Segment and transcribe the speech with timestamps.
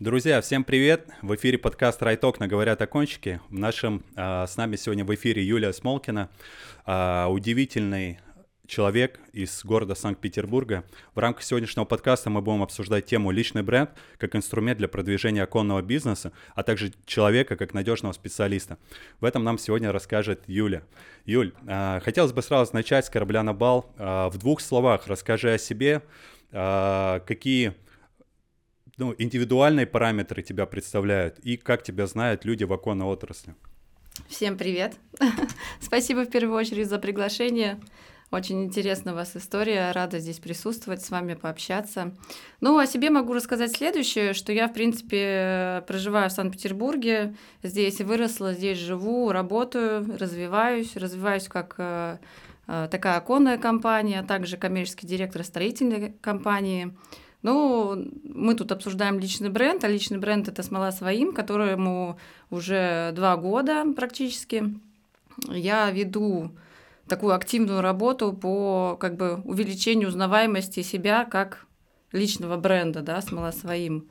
[0.00, 1.10] Друзья, всем привет!
[1.20, 3.42] В эфире подкаст «Райток» на «Говорят о кончике».
[3.50, 6.30] В нашем, а, с нами сегодня в эфире Юлия Смолкина,
[6.86, 8.18] а, удивительный
[8.66, 10.84] человек из города Санкт-Петербурга.
[11.14, 15.82] В рамках сегодняшнего подкаста мы будем обсуждать тему «Личный бренд» как инструмент для продвижения оконного
[15.82, 18.78] бизнеса, а также человека как надежного специалиста.
[19.20, 20.82] В этом нам сегодня расскажет Юля.
[21.26, 23.92] Юль, а, хотелось бы сразу начать с корабля на бал.
[23.98, 26.00] В двух словах расскажи о себе,
[26.50, 27.74] какие
[29.00, 33.54] ну, индивидуальные параметры тебя представляют и как тебя знают люди в оконной отрасли.
[34.28, 34.96] Всем привет!
[35.80, 37.80] Спасибо в первую очередь за приглашение.
[38.30, 42.14] Очень интересна у вас история, рада здесь присутствовать, с вами пообщаться.
[42.60, 48.52] Ну, о себе могу рассказать следующее, что я, в принципе, проживаю в Санкт-Петербурге, здесь выросла,
[48.52, 52.18] здесь живу, работаю, развиваюсь, развиваюсь как э,
[52.68, 56.94] э, такая оконная компания, а также коммерческий директор строительной компании.
[57.42, 62.18] Ну, мы тут обсуждаем личный бренд, а личный бренд это смола своим, которому
[62.50, 64.74] уже два года практически.
[65.48, 66.50] Я веду
[67.08, 71.66] такую активную работу по как бы увеличению узнаваемости себя как
[72.12, 74.08] личного бренда, да, смола своим.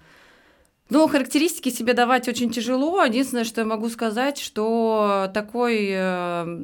[0.90, 3.04] Ну, характеристики себе давать очень тяжело.
[3.04, 6.60] Единственное, что я могу сказать, что такой э,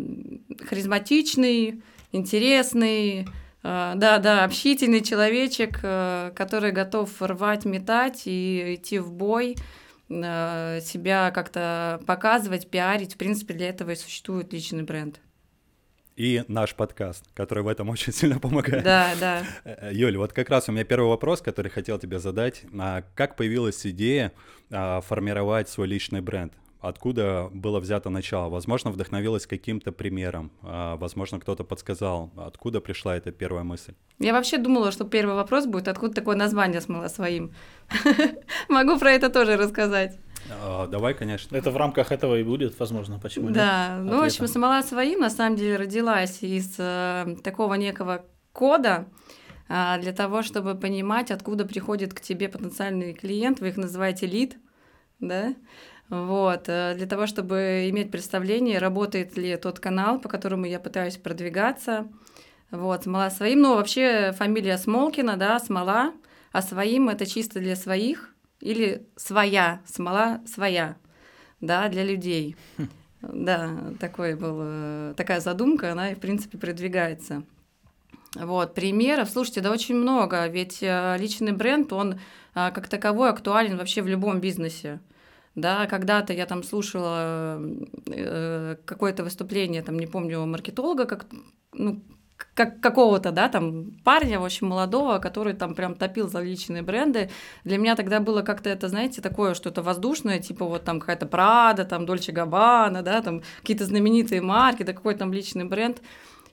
[0.68, 3.28] харизматичный, интересный,
[3.66, 9.56] да, да, общительный человечек, э, который готов рвать, метать и идти в бой,
[10.08, 13.16] э, себя как-то показывать, пиарить.
[13.16, 15.20] В принципе, для этого и существует личный бренд.
[16.16, 18.84] И наш подкаст, который в этом очень сильно помогает.
[18.84, 19.44] Да, да.
[19.90, 22.64] Юль, вот как раз у меня первый вопрос, который хотел тебе задать.
[22.78, 24.32] А как появилась идея
[24.70, 26.54] а, формировать свой личный бренд?
[26.88, 28.50] Откуда было взято начало?
[28.50, 32.32] Возможно, вдохновилась каким-то примером, а, возможно, кто-то подсказал.
[32.38, 33.96] Откуда пришла эта первая мысль?
[34.20, 37.54] Я вообще думала, что первый вопрос будет, откуда такое название смыло своим.
[38.70, 40.20] Могу про это тоже рассказать.
[40.62, 41.58] А, давай, конечно.
[41.58, 44.12] Это в рамках этого и будет, возможно, почему Да, нет?
[44.12, 49.08] ну, в общем, смола своим на самом деле родилась из э, такого некого кода,
[49.70, 54.58] э, для того, чтобы понимать, откуда приходит к тебе потенциальный клиент, вы их называете лид,
[55.20, 55.56] да,
[56.10, 61.18] вот, э, для того, чтобы иметь представление, работает ли тот канал, по которому я пытаюсь
[61.18, 62.08] продвигаться.
[62.70, 63.62] Вот, смола своим.
[63.62, 66.14] Ну, вообще фамилия Смолкина, да, смола,
[66.52, 70.96] а своим это чисто для своих или своя, смола своя,
[71.60, 72.56] да, для людей.
[72.78, 72.90] Хм.
[73.22, 77.44] Да, такой был, э, такая задумка, она и, в принципе, продвигается.
[78.36, 82.20] Вот, примеров, слушайте, да очень много, ведь э, личный бренд, он
[82.54, 85.02] как таковой актуален вообще в любом бизнесе
[85.56, 87.60] да, когда-то я там слушала
[88.08, 91.26] э, какое-то выступление, там, не помню, маркетолога, как,
[91.74, 92.02] ну,
[92.54, 97.30] как какого-то, да, там парня очень молодого, который там прям топил за личные бренды.
[97.64, 101.86] Для меня тогда было как-то это, знаете, такое что-то воздушное, типа вот там какая-то Прада,
[101.86, 106.02] там Дольче Габбана, да, там какие-то знаменитые марки, да какой там личный бренд.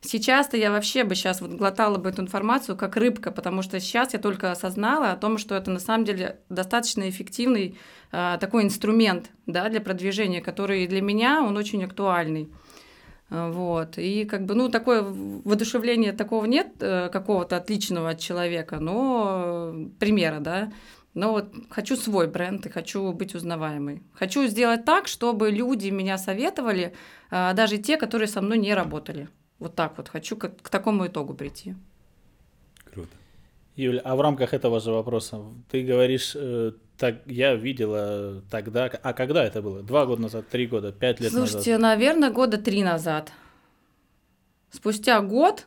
[0.05, 4.13] Сейчас-то я вообще бы сейчас вот глотала бы эту информацию как рыбка, потому что сейчас
[4.15, 7.79] я только осознала о том, что это на самом деле достаточно эффективный
[8.13, 12.51] такой инструмент да, для продвижения, который для меня он очень актуальный.
[13.33, 13.97] А, вот.
[13.97, 20.41] И как бы, ну, такое воодушевление такого нет, э, какого-то отличного от человека, но примера,
[20.41, 20.71] да.
[21.15, 24.03] Но вот хочу свой бренд и хочу быть узнаваемой.
[24.13, 26.93] Хочу сделать так, чтобы люди меня советовали,
[27.31, 29.29] э, даже те, которые со мной не работали.
[29.59, 31.75] Вот так вот хочу к, к такому итогу прийти.
[32.93, 33.09] Круто.
[33.77, 35.41] Юля, а в рамках этого же вопроса,
[35.71, 39.83] ты говоришь, э, так я видела тогда, а когда это было?
[39.83, 41.63] Два года назад, три года, пять лет Слушайте, назад?
[41.65, 43.33] Слушайте, наверное, года три назад.
[44.71, 45.67] Спустя год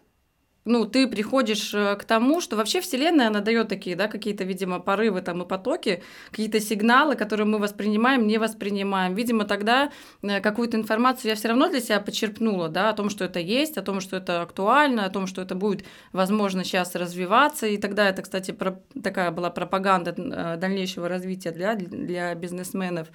[0.66, 4.80] ну, ты приходишь э, к тому, что вообще Вселенная, она дает такие, да, какие-то, видимо,
[4.80, 9.14] порывы там и потоки, какие-то сигналы, которые мы воспринимаем, не воспринимаем.
[9.14, 9.92] Видимо, тогда
[10.24, 13.78] э, какую-то информацию я все равно для себя почерпнула, да, о том, что это есть,
[13.78, 17.68] о том, что это актуально, о том, что это будет, возможно, сейчас развиваться.
[17.68, 23.10] И тогда это, кстати, про, такая была пропаганда э, дальнейшего развития для, для бизнесменов.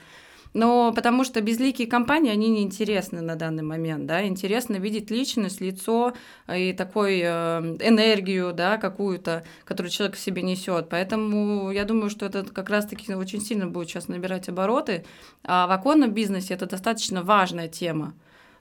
[0.52, 5.61] Но потому что безликие компании, они не интересны на данный момент, да, интересно видеть личность,
[5.61, 6.14] лицо
[6.52, 7.29] и такой э,
[7.81, 10.88] энергию, да, какую-то, которую человек в себе несет.
[10.88, 15.05] Поэтому я думаю, что это как раз-таки очень сильно будет сейчас набирать обороты.
[15.44, 18.14] А в оконном бизнесе это достаточно важная тема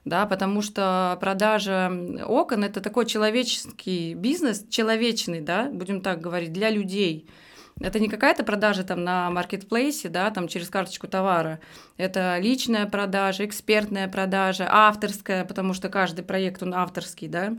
[0.04, 1.92] да, потому что продажа
[2.26, 7.28] окон это такой человеческий бизнес, человечный, да, будем так говорить, для людей.
[7.80, 11.60] Это не какая-то продажа там на маркетплейсе, да, там через карточку товара.
[11.96, 17.56] Это личная продажа, экспертная продажа, авторская, потому что каждый проект, он авторский, да.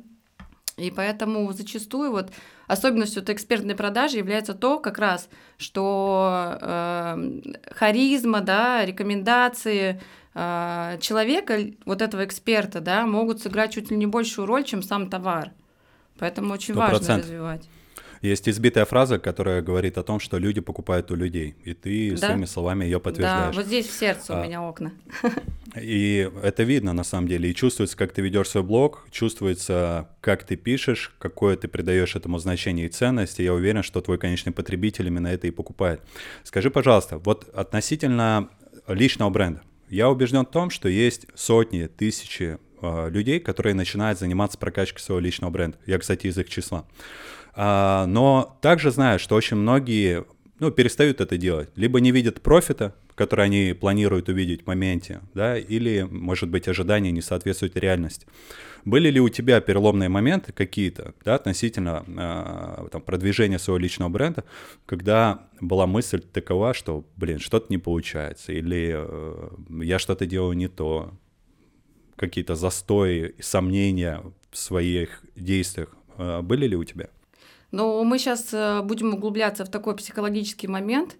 [0.78, 2.32] И поэтому зачастую вот
[2.68, 5.28] особенностью этой экспертной продажи является то, как раз,
[5.58, 7.42] что э,
[7.72, 10.00] харизма, да, рекомендации
[10.34, 15.10] э, человека, вот этого эксперта, да, могут сыграть чуть ли не большую роль, чем сам
[15.10, 15.52] товар.
[16.20, 16.78] Поэтому очень 100%.
[16.78, 17.68] важно развивать.
[18.22, 22.28] Есть избитая фраза, которая говорит о том, что люди покупают у людей, и ты да?
[22.28, 23.56] своими словами ее подтверждаешь.
[23.56, 24.92] Да, вот здесь в сердце а, у меня окна.
[25.76, 30.44] И это видно на самом деле, и чувствуется, как ты ведешь свой блог, чувствуется, как
[30.44, 34.54] ты пишешь, какое ты придаешь этому значение и ценность, и я уверен, что твой конечный
[34.54, 36.02] потребитель именно это и покупает.
[36.44, 38.50] Скажи, пожалуйста, вот относительно
[38.88, 44.58] личного бренда, я убежден в том, что есть сотни, тысячи э, людей, которые начинают заниматься
[44.58, 45.78] прокачкой своего личного бренда.
[45.86, 46.86] Я, кстати, из их числа.
[47.54, 50.26] А, но также знаю, что очень многие
[50.60, 51.70] ну, перестают это делать.
[51.76, 57.12] Либо не видят профита, который они планируют увидеть в моменте, да, или, может быть, ожидания
[57.12, 58.26] не соответствуют реальности.
[58.86, 64.44] Были ли у тебя переломные моменты какие-то, да, относительно э, там, продвижения своего личного бренда,
[64.86, 69.50] когда была мысль такова, что, блин, что-то не получается, или э,
[69.84, 71.12] я что-то делаю не то,
[72.16, 74.22] какие-то застои, сомнения
[74.52, 77.10] в своих действиях э, были ли у тебя?
[77.72, 81.16] Но мы сейчас э, будем углубляться в такой психологический момент,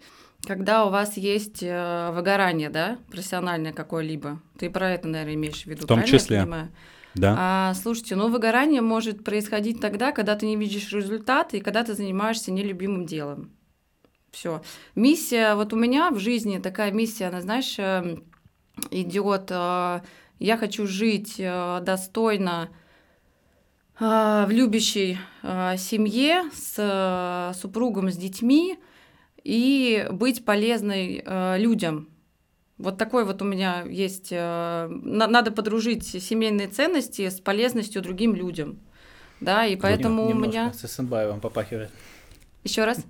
[0.46, 4.42] когда у вас есть э, выгорание, да, профессиональное какое-либо.
[4.58, 6.46] Ты про это, наверное, имеешь в виду, В том числе.
[7.14, 7.36] Да.
[7.38, 11.94] А, слушайте, ну выгорание может происходить тогда, когда ты не видишь результаты и когда ты
[11.94, 13.52] занимаешься нелюбимым делом.
[14.32, 14.62] Все.
[14.96, 18.24] Миссия, вот у меня в жизни такая миссия, она, знаешь, эм,
[18.92, 19.48] идет.
[19.52, 20.02] Э,
[20.40, 22.70] я хочу жить достойно
[24.02, 28.80] в любящей а, семье с а, супругом, с детьми
[29.44, 31.24] и быть полезной
[31.60, 32.10] людям.
[32.80, 34.32] Вот такой вот у меня есть...
[34.32, 38.80] Надо подружить семейные ценности с полезностью другим людям.
[39.40, 40.74] Да, и поэтому у меня...
[40.74, 41.92] С Эсенбаевым попахивает.
[42.64, 43.06] Еще раз?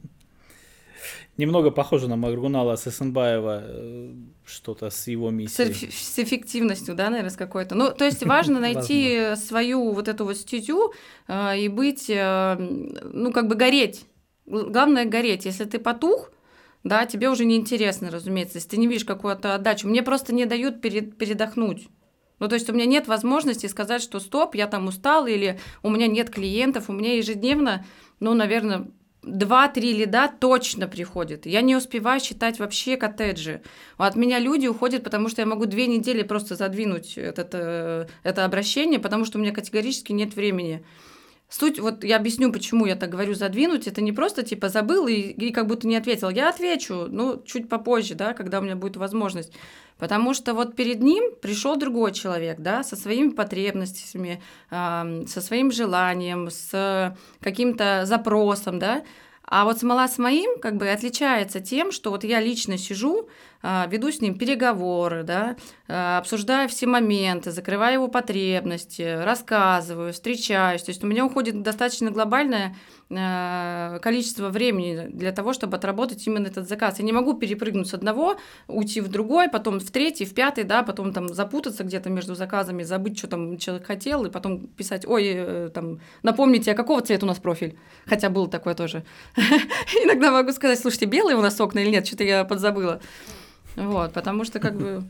[1.37, 4.13] Немного похоже на Магрунала Сысенбаева, э,
[4.45, 5.91] что-то с его миссией.
[5.91, 7.75] С, с эффективностью, да, наверное, с какой-то.
[7.75, 10.93] Ну, то есть важно найти свою вот эту вот стезю
[11.27, 14.05] э, и быть, э, ну, как бы гореть.
[14.45, 15.45] Главное гореть.
[15.45, 16.31] Если ты потух,
[16.83, 19.87] да, тебе уже неинтересно, разумеется, если ты не видишь какую-то отдачу.
[19.87, 21.87] Мне просто не дают перед, передохнуть.
[22.39, 25.91] Ну, то есть у меня нет возможности сказать, что стоп, я там устал, или у
[25.91, 27.85] меня нет клиентов, у меня ежедневно,
[28.19, 28.87] ну, наверное,
[29.23, 31.45] два-три лида точно приходит.
[31.45, 33.61] Я не успеваю считать вообще коттеджи.
[33.97, 38.45] От меня люди уходят, потому что я могу две недели просто задвинуть этот, э, это
[38.45, 40.83] обращение, потому что у меня категорически нет времени.
[41.51, 45.15] Суть, вот я объясню, почему я так говорю задвинуть, это не просто типа забыл и,
[45.15, 46.29] и как будто не ответил.
[46.29, 49.51] Я отвечу, ну, чуть попозже, да, когда у меня будет возможность.
[49.97, 55.73] Потому что вот перед ним пришел другой человек, да, со своими потребностями, э, со своим
[55.73, 59.03] желанием, с каким-то запросом, да,
[59.51, 63.27] а вот смола с моим как бы отличается тем, что вот я лично сижу,
[63.61, 65.57] а, веду с ним переговоры, да,
[65.89, 70.83] а, обсуждаю все моменты, закрываю его потребности, рассказываю, встречаюсь.
[70.83, 72.77] То есть у меня уходит достаточно глобальное а,
[73.11, 76.99] количество времени для того, чтобы отработать именно этот заказ.
[76.99, 78.37] Я не могу перепрыгнуть с одного,
[78.67, 82.83] уйти в другой, потом в третий, в пятый, да, потом там запутаться где-то между заказами,
[82.83, 87.25] забыть, что там человек хотел, и потом писать, ой, э, там, напомните, а какого цвета
[87.25, 87.77] у нас профиль?
[88.05, 89.03] Хотя было такое тоже.
[89.35, 93.01] Иногда могу сказать, слушайте, белые у нас окна или нет, что-то я подзабыла.
[93.75, 95.03] Вот, потому что как бы...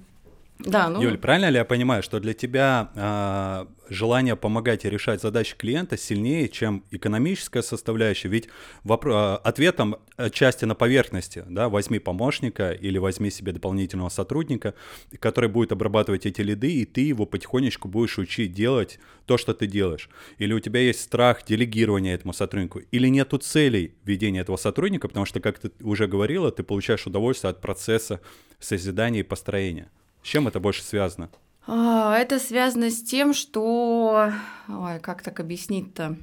[0.66, 1.02] Да, ну...
[1.02, 5.98] Юль, правильно ли я понимаю, что для тебя э, желание помогать и решать задачи клиента
[5.98, 8.30] сильнее, чем экономическая составляющая?
[8.30, 8.48] Ведь
[8.84, 9.98] вопро- ответом
[10.32, 14.74] части на поверхности, да, возьми помощника или возьми себе дополнительного сотрудника,
[15.20, 19.68] который будет обрабатывать эти лиды, и ты его потихонечку будешь учить делать то, что ты
[19.68, 20.10] делаешь.
[20.38, 25.26] Или у тебя есть страх делегирования этому сотруднику, или нету целей ведения этого сотрудника, потому
[25.26, 28.22] что, как ты уже говорила, ты получаешь удовольствие от процесса
[28.60, 29.90] созидания и построения.
[30.24, 31.30] С чем это больше связано?
[31.68, 34.32] А, это связано с тем, что...
[34.68, 36.18] Ой, как так объяснить-то?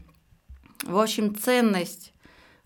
[0.82, 2.12] В общем, ценность,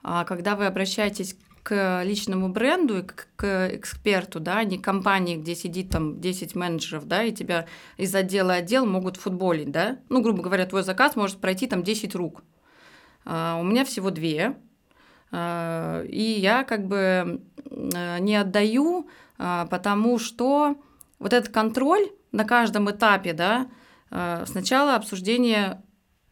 [0.02, 5.54] а, когда вы обращаетесь к личному бренду и к эксперту, да, а не компании, где
[5.54, 9.98] сидит там 10 менеджеров, да, и тебя из отдела отдел могут футболить, да.
[10.08, 12.42] Ну, грубо говоря, твой заказ может пройти там 10 рук.
[13.24, 13.28] у
[13.62, 14.56] меня всего две,
[15.32, 19.08] и я как бы не отдаю,
[19.38, 20.76] потому что
[21.22, 23.68] вот этот контроль на каждом этапе, да,
[24.10, 25.82] э, сначала обсуждение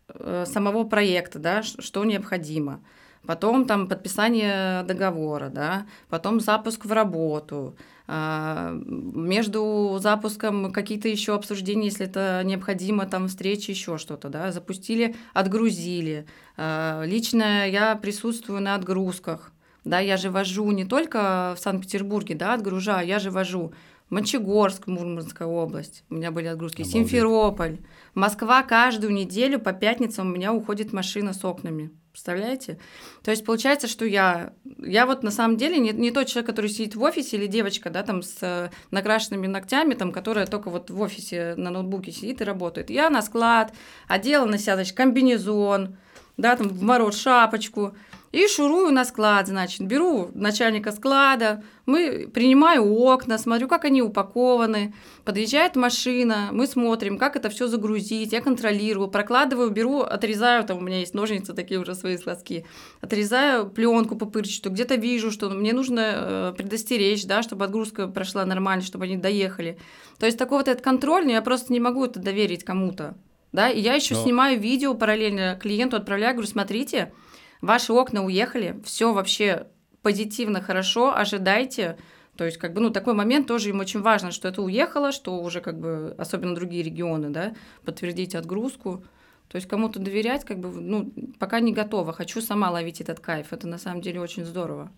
[0.09, 2.83] э, самого проекта, да, что необходимо,
[3.25, 7.77] потом там подписание договора, да, потом запуск в работу,
[8.13, 15.15] а, между запуском какие-то еще обсуждения, если это необходимо, там встречи, еще что-то, да, запустили,
[15.33, 16.27] отгрузили.
[16.57, 19.53] Лично я присутствую на отгрузках,
[19.85, 23.73] Да, я же вожу не только в Санкт-Петербурге, да, отгружаю, я же вожу
[24.11, 26.93] Мончегорск, Мурманская область, у меня были отгрузки, Обалдеть.
[26.93, 27.79] Симферополь,
[28.15, 31.91] Москва каждую неделю по пятницам у меня уходит машина с окнами.
[32.11, 32.79] Представляете?
[33.23, 36.69] То есть получается, что я, я вот на самом деле не, не тот человек, который
[36.69, 40.91] сидит в офисе, или девочка, да, там с э, накрашенными ногтями, там, которая только вот
[40.91, 42.91] в офисе на ноутбуке сидит и работает.
[42.91, 43.73] Я на склад,
[44.09, 45.97] одела на себя, значит, комбинезон,
[46.37, 47.95] да, там в мороз шапочку,
[48.33, 54.95] и шурую на склад, значит, беру начальника склада, мы принимаю окна, смотрю, как они упакованы,
[55.25, 60.81] подъезжает машина, мы смотрим, как это все загрузить, я контролирую, прокладываю, беру, отрезаю, там у
[60.81, 62.65] меня есть ножницы такие уже свои складские,
[63.01, 68.85] отрезаю пленку пупырчатую, где-то вижу, что мне нужно э, предостеречь, да, чтобы отгрузка прошла нормально,
[68.85, 69.77] чтобы они доехали.
[70.21, 73.17] То есть такой вот этот контроль, но я просто не могу это доверить кому-то.
[73.53, 77.13] Да, и я еще Но- снимаю видео параллельно клиенту отправляю, говорю, смотрите,
[77.61, 79.67] ваши окна уехали, все вообще
[80.03, 81.99] позитивно, хорошо, ожидайте.
[82.37, 85.41] То есть, как бы, ну, такой момент тоже им очень важно, что это уехало, что
[85.41, 89.05] уже, как бы, особенно другие регионы, да, подтвердить отгрузку.
[89.49, 92.13] То есть кому-то доверять, как бы, ну, пока не готова.
[92.13, 93.53] Хочу сама ловить этот кайф.
[93.53, 94.91] Это на самом деле очень здорово.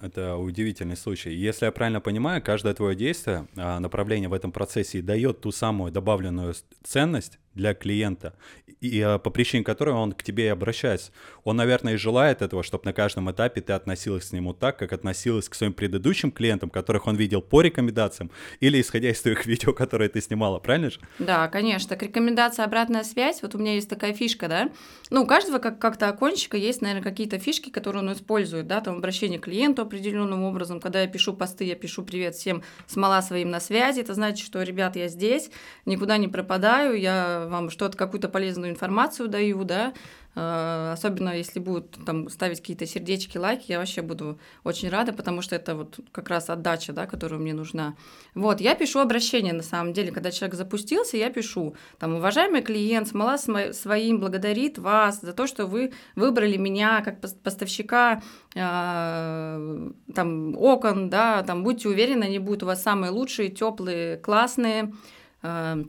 [0.00, 1.30] Это удивительный случай.
[1.30, 5.92] Если я правильно понимаю, каждое твое действие, а, направление в этом процессе дает ту самую
[5.92, 8.34] добавленную ценность для клиента,
[8.80, 11.12] и а, по причине которой он к тебе и обращается.
[11.44, 14.92] Он, наверное, и желает этого, чтобы на каждом этапе ты относилась к нему так, как
[14.92, 18.30] относилась к своим предыдущим клиентам, которых он видел по рекомендациям,
[18.60, 21.00] или исходя из твоих видео, которые ты снимала, правильно же?
[21.18, 21.90] Да, конечно.
[21.90, 23.42] Так рекомендация, обратная связь.
[23.42, 24.70] Вот у меня есть такая фишка, да.
[25.10, 28.96] Ну, у каждого как- как-то окончика есть, наверное, какие-то фишки, которые он использует, да, там
[28.96, 30.80] обращение к клиенту определенным образом.
[30.80, 34.00] Когда я пишу посты, я пишу привет всем, смола своим на связи.
[34.00, 35.50] Это значит, что, ребят, я здесь,
[35.84, 39.92] никуда не пропадаю, я вам что-то, какую-то полезную информацию даю, да.
[40.36, 45.42] Э, Особенно если будут там ставить какие-то сердечки, лайки, я вообще буду очень рада, потому
[45.42, 47.94] что это вот как раз отдача, да, которая мне нужна.
[48.34, 53.08] Вот, я пишу обращение на самом деле, когда человек запустился, я пишу, там, уважаемый клиент,
[53.08, 58.22] смола смо- своим благодарит вас за то, что вы выбрали меня как пос- поставщика
[58.54, 64.92] э, там окон, да, там, будьте уверены, они будут у вас самые лучшие, теплые, классные.
[65.42, 65.82] Э,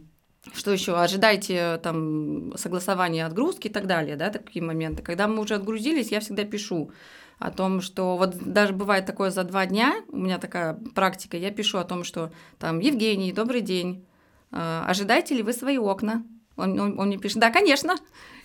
[0.53, 0.97] что еще?
[0.97, 5.03] Ожидайте там согласования отгрузки и так далее, да, такие моменты.
[5.03, 6.91] Когда мы уже отгрузились, я всегда пишу
[7.39, 11.51] о том, что вот даже бывает такое за два дня, у меня такая практика, я
[11.51, 14.05] пишу о том, что там, Евгений, добрый день,
[14.51, 16.23] э, ожидаете ли вы свои окна?
[16.57, 17.95] Он, он- он мне пишет, да, конечно.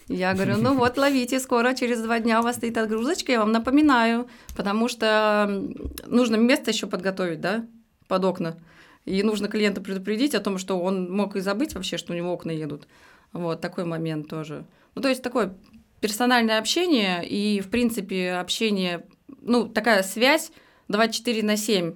[0.08, 3.52] Я говорю, ну вот, ловите, скоро, через два дня у вас стоит отгрузочка, я вам
[3.52, 5.62] напоминаю, потому что
[6.06, 7.66] нужно место еще подготовить, да,
[8.08, 8.56] под окна.
[9.06, 12.32] И нужно клиента предупредить о том, что он мог и забыть вообще, что у него
[12.32, 12.88] окна едут.
[13.32, 14.66] Вот такой момент тоже.
[14.94, 15.56] Ну, то есть такое
[16.00, 19.06] персональное общение и, в принципе, общение,
[19.40, 20.50] ну, такая связь
[20.88, 21.94] 24 на 7.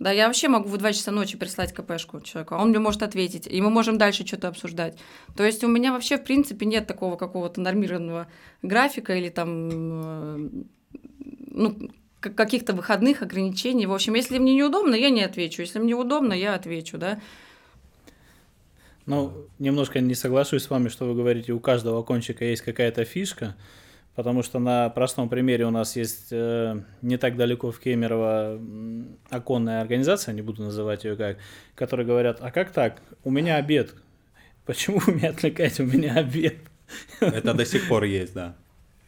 [0.00, 3.02] Да, я вообще могу в 2 часа ночи прислать КПшку человеку, а он мне может
[3.02, 4.98] ответить, и мы можем дальше что-то обсуждать.
[5.36, 8.26] То есть у меня вообще, в принципе, нет такого какого-то нормированного
[8.62, 10.50] графика или там, э,
[11.50, 11.90] ну,
[12.20, 13.86] каких-то выходных ограничений.
[13.86, 15.62] В общем, если мне неудобно, я не отвечу.
[15.62, 17.20] Если мне удобно, я отвечу, да.
[19.06, 23.56] Ну, немножко не соглашусь с вами, что вы говорите, у каждого окончика есть какая-то фишка,
[24.14, 28.60] потому что на простом примере у нас есть э, не так далеко в Кемерово
[29.30, 31.38] оконная организация, не буду называть ее как,
[31.74, 33.94] которые говорят, а как так, у меня обед,
[34.66, 36.58] почему вы меня отвлекаете, у меня обед.
[37.20, 38.56] Это до сих пор есть, да.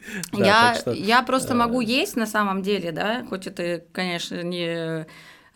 [0.32, 4.42] Да, я, что, я просто э, могу есть на самом деле, да, хоть это, конечно,
[4.42, 5.06] не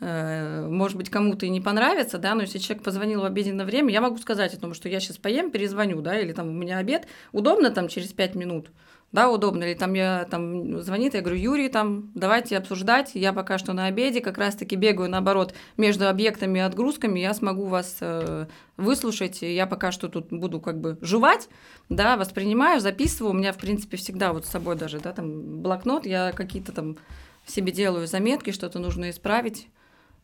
[0.00, 3.92] э, может быть, кому-то и не понравится, да, но если человек позвонил в обеденное время,
[3.92, 6.78] я могу сказать о том, что я сейчас поем, перезвоню, да, или там у меня
[6.78, 8.70] обед, удобно там через пять минут,
[9.12, 13.56] да, удобно, или там я там звонит, я говорю, Юрий, там, давайте обсуждать, я пока
[13.56, 18.46] что на обеде, как раз-таки бегаю, наоборот, между объектами и отгрузками, я смогу вас э,
[18.76, 21.48] выслушать, я пока что тут буду как бы жевать,
[21.88, 26.04] да, воспринимаю, записываю, у меня, в принципе, всегда вот с собой даже, да, там, блокнот,
[26.04, 26.96] я какие-то там
[27.46, 29.68] себе делаю заметки, что-то нужно исправить,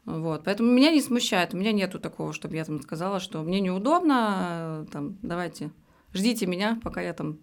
[0.05, 3.61] вот, поэтому меня не смущает, у меня нету такого, чтобы я там сказала, что мне
[3.61, 5.71] неудобно, э, там, давайте,
[6.13, 7.39] ждите меня, пока я там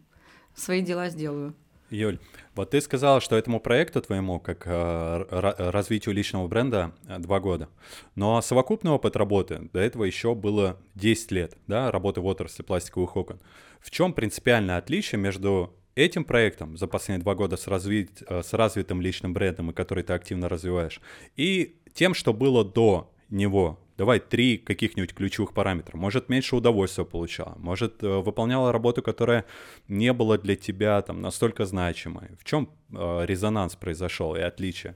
[0.59, 1.55] свои дела сделаю.
[1.89, 2.19] Юль,
[2.53, 7.39] вот ты сказала, что этому проекту твоему, как э, ра- развитию личного бренда, э, два
[7.39, 7.67] года.
[8.13, 13.15] Но совокупный опыт работы до этого еще было 10 лет, да, работы в отрасли пластиковых
[13.17, 13.39] окон.
[13.79, 18.53] В чем принципиальное отличие между этим проектом за последние два года с, развит- э, с
[18.53, 21.01] развитым личным брендом, и который ты активно развиваешь,
[21.35, 25.97] и тем, что было до него, давай три каких-нибудь ключевых параметра.
[25.97, 29.43] Может, меньше удовольствия получала, может, э, выполняла работу, которая
[29.89, 32.29] не была для тебя там настолько значимой.
[32.39, 34.95] В чем э, резонанс произошел и отличие?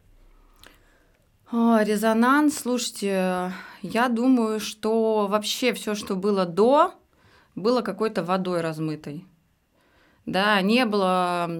[1.52, 6.94] О, резонанс, слушайте, я думаю, что вообще все, что было до,
[7.56, 9.26] было какой-то водой размытой.
[10.26, 11.52] Да, не было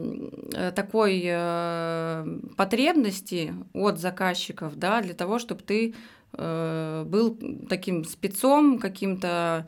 [0.74, 5.94] такой э, потребности от заказчиков, да, для того, чтобы ты
[6.36, 9.68] был таким спецом, каким-то...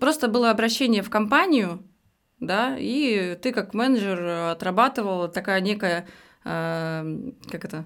[0.00, 1.82] Просто было обращение в компанию,
[2.40, 6.06] да, и ты как менеджер отрабатывал такая некая,
[6.44, 7.84] э, как это,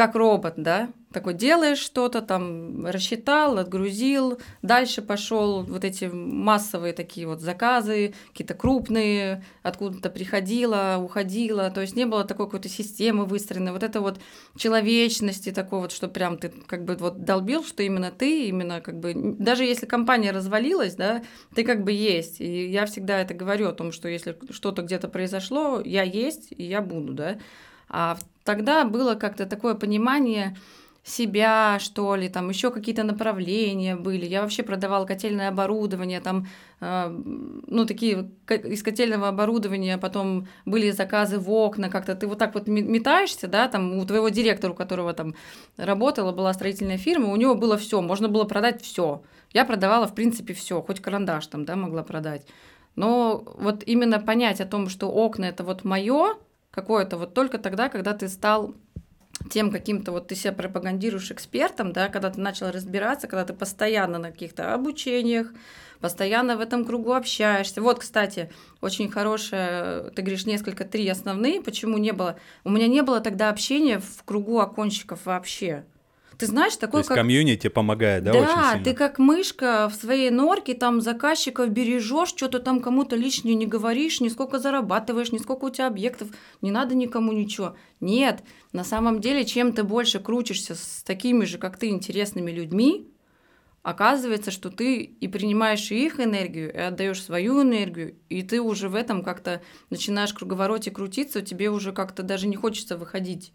[0.00, 7.26] как робот, да, такой делаешь что-то, там рассчитал, отгрузил, дальше пошел вот эти массовые такие
[7.26, 13.72] вот заказы, какие-то крупные, откуда-то приходило, уходило, то есть не было такой какой-то системы выстроенной,
[13.72, 14.20] вот это вот
[14.56, 18.98] человечности такой вот, что прям ты как бы вот долбил, что именно ты, именно как
[19.00, 21.22] бы, даже если компания развалилась, да,
[21.54, 25.08] ты как бы есть, и я всегда это говорю о том, что если что-то где-то
[25.08, 27.38] произошло, я есть, и я буду, да,
[27.90, 28.16] а
[28.50, 30.56] тогда было как-то такое понимание
[31.04, 34.26] себя, что ли, там еще какие-то направления были.
[34.26, 36.48] Я вообще продавала котельное оборудование, там,
[36.80, 37.08] э,
[37.66, 42.66] ну, такие из котельного оборудования потом были заказы в окна, как-то ты вот так вот
[42.66, 45.34] метаешься, да, там у твоего директора, у которого там
[45.76, 49.22] работала, была строительная фирма, у него было все, можно было продать все.
[49.52, 52.46] Я продавала, в принципе, все, хоть карандаш там, да, могла продать.
[52.96, 56.34] Но вот именно понять о том, что окна это вот мое,
[56.70, 58.74] какое-то вот только тогда, когда ты стал
[59.50, 64.18] тем каким-то вот ты себя пропагандируешь экспертом, да, когда ты начал разбираться, когда ты постоянно
[64.18, 65.52] на каких-то обучениях,
[66.00, 67.80] постоянно в этом кругу общаешься.
[67.80, 68.50] Вот, кстати,
[68.80, 72.38] очень хорошая, ты говоришь, несколько, три основные, почему не было.
[72.64, 75.84] У меня не было тогда общения в кругу окончиков вообще.
[76.40, 77.18] Ты знаешь, такой То есть как...
[77.18, 78.84] комьюнити помогает, да, да, очень сильно?
[78.84, 84.22] ты как мышка в своей норке, там заказчиков бережешь, что-то там кому-то лишнее не говоришь,
[84.22, 86.28] ни сколько зарабатываешь, ни сколько у тебя объектов,
[86.62, 87.76] не надо никому ничего.
[88.00, 88.42] Нет,
[88.72, 93.06] на самом деле, чем ты больше крутишься с такими же, как ты, интересными людьми,
[93.82, 98.94] оказывается, что ты и принимаешь их энергию, и отдаешь свою энергию, и ты уже в
[98.94, 103.52] этом как-то начинаешь в круговороте крутиться, тебе уже как-то даже не хочется выходить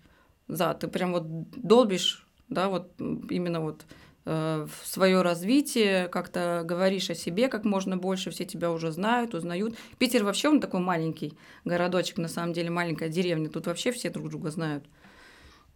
[0.47, 3.85] за, ты прям вот долбишь да, вот именно вот
[4.25, 9.33] э, в свое развитие, как-то говоришь о себе как можно больше, все тебя уже знают,
[9.33, 9.75] узнают.
[9.97, 14.29] Питер вообще он такой маленький городочек, на самом деле маленькая деревня, тут вообще все друг
[14.29, 14.85] друга знают.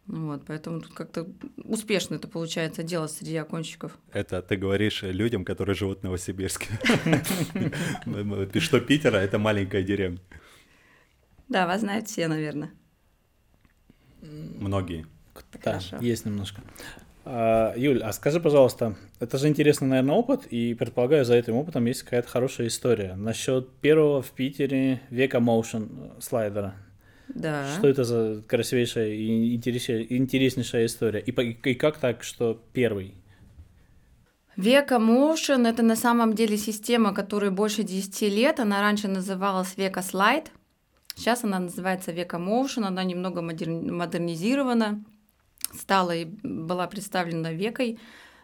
[0.10, 1.28] Вот, поэтому тут как-то
[1.64, 3.96] успешно это получается дело среди окончиков.
[4.12, 6.68] Это ты говоришь людям, которые живут в Новосибирске.
[8.60, 10.18] Что Питер, а это маленькая деревня.
[11.48, 12.72] Да, вас знают все, наверное.
[14.22, 15.06] Многие.
[15.54, 15.97] Да, Хорошо.
[16.02, 16.62] есть немножко.
[17.25, 21.86] А, Юль, а скажи, пожалуйста, это же интересный, наверное, опыт, и предполагаю, за этим опытом
[21.86, 23.15] есть какая-то хорошая история.
[23.15, 26.73] Насчет первого в Питере века Motion слайдера.
[27.28, 27.67] Да.
[27.78, 31.19] Что это за красивейшая и интереснейшая история?
[31.19, 33.13] И, и как так, что первый?
[34.56, 38.60] Века Motion— это на самом деле система, которой больше 10 лет.
[38.60, 40.52] Она раньше называлась Века Слайд.
[41.15, 42.86] Сейчас она называется Века Motion.
[42.86, 45.04] Она немного модернизирована
[45.74, 48.00] стала и была представлена векой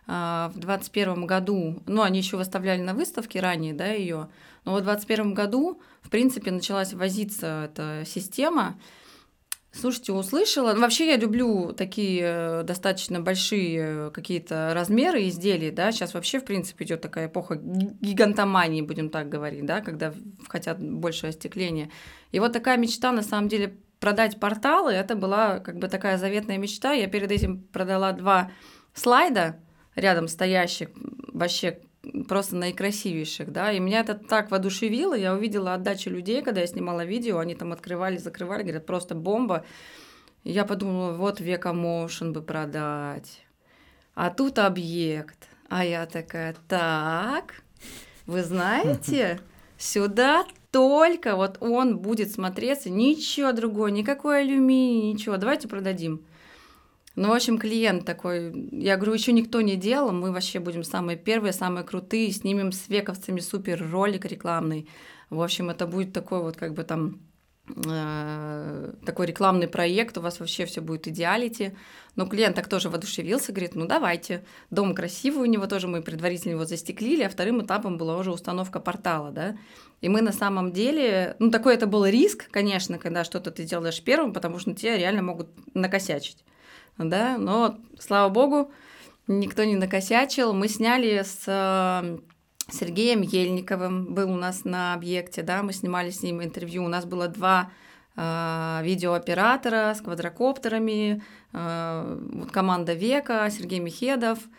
[0.07, 4.29] а, в 2021 году, ну, они еще выставляли на выставке ранее, да, ее,
[4.63, 8.79] но в 2021 году, в принципе, началась возиться эта система.
[9.71, 10.73] Слушайте, услышала.
[10.73, 15.91] Ну, вообще я люблю такие э, достаточно большие какие-то размеры изделий, да.
[15.91, 20.13] Сейчас вообще, в принципе, идет такая эпоха гигантомании, будем так говорить, да, когда
[20.47, 21.89] хотят больше остекления.
[22.31, 26.59] И вот такая мечта, на самом деле, продать порталы, это была как бы такая заветная
[26.59, 26.93] мечта.
[26.93, 28.51] Я перед этим продала два
[28.93, 29.59] слайда
[29.95, 30.89] рядом стоящих,
[31.33, 31.79] вообще
[32.27, 37.03] просто наикрасивейших, да, и меня это так воодушевило, я увидела отдачу людей, когда я снимала
[37.03, 39.65] видео, они там открывали, закрывали, говорят, просто бомба.
[40.43, 43.43] И я подумала, вот века motion бы продать,
[44.13, 45.47] а тут объект.
[45.67, 47.63] А я такая, так,
[48.27, 49.39] вы знаете,
[49.79, 56.25] сюда только вот он будет смотреться, ничего другое, никакой алюминий, ничего, давайте продадим.
[57.15, 61.17] Ну, в общем, клиент такой, я говорю, еще никто не делал, мы вообще будем самые
[61.17, 64.89] первые, самые крутые, снимем с вековцами супер ролик рекламный.
[65.29, 67.21] В общем, это будет такой вот как бы там
[67.67, 71.75] Э, такой рекламный проект, у вас вообще все будет идеалити.
[72.15, 76.51] Но клиент так тоже воодушевился, говорит, ну давайте, дом красивый у него тоже, мы предварительно
[76.53, 79.57] его застеклили, а вторым этапом была уже установка портала, да.
[80.05, 84.03] И мы на самом деле, ну такой это был риск, конечно, когда что-то ты делаешь
[84.03, 86.45] первым, потому что тебя реально могут накосячить,
[86.99, 88.71] да, но, слава богу,
[89.27, 90.53] Никто не накосячил.
[90.53, 92.19] Мы сняли с э,
[92.71, 96.85] Сергеем Ельниковым, был у нас на объекте, да, мы снимали с ним интервью.
[96.85, 97.71] У нас было два
[98.15, 104.37] э, видеооператора с квадрокоптерами, э, вот команда Века, Сергей Михедов–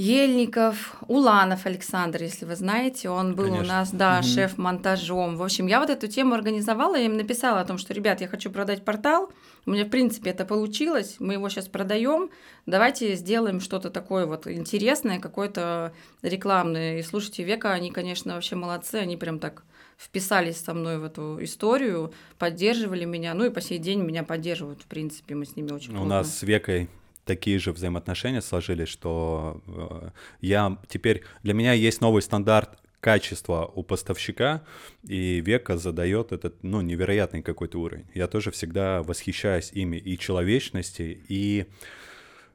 [0.00, 3.64] Ельников, Уланов Александр, если вы знаете, он был Конечно.
[3.64, 4.26] у нас, да, угу.
[4.26, 5.36] шеф-монтажом.
[5.36, 8.28] В общем, я вот эту тему организовала, я им написала о том, что, ребят, я
[8.28, 9.30] хочу продать портал,
[9.66, 12.30] у меня, в принципе, это получилось, мы его сейчас продаем,
[12.64, 16.98] давайте сделаем что-то такое вот интересное, какое-то рекламное.
[16.98, 19.64] И слушайте, Века, они, конечно, вообще молодцы, они прям так
[19.98, 24.80] вписались со мной в эту историю, поддерживали меня, ну и по сей день меня поддерживают,
[24.80, 26.88] в принципе, мы с ними очень У нас с Векой
[27.30, 33.84] такие же взаимоотношения сложились, что э, я теперь для меня есть новый стандарт качества у
[33.84, 34.62] поставщика,
[35.04, 38.06] и Века задает этот, ну, невероятный какой-то уровень.
[38.14, 41.66] Я тоже всегда восхищаюсь ими и человечности, и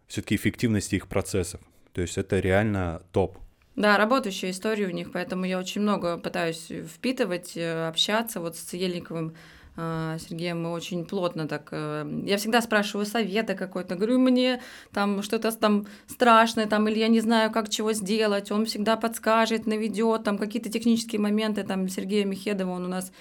[0.07, 1.61] все-таки эффективности их процессов.
[1.93, 3.37] То есть это реально топ.
[3.77, 8.41] Да, работающая история у них, поэтому я очень много пытаюсь впитывать, э, общаться.
[8.41, 9.35] Вот с Ельниковым
[9.75, 11.69] Сергеем мы очень плотно так...
[11.71, 14.61] Э, я всегда спрашиваю совета какой-то, говорю, мне
[14.93, 19.67] там что-то там страшное, там, или я не знаю, как чего сделать, он всегда подскажет,
[19.67, 23.11] наведет, там какие-то технические моменты, там Сергея Михедова, он у нас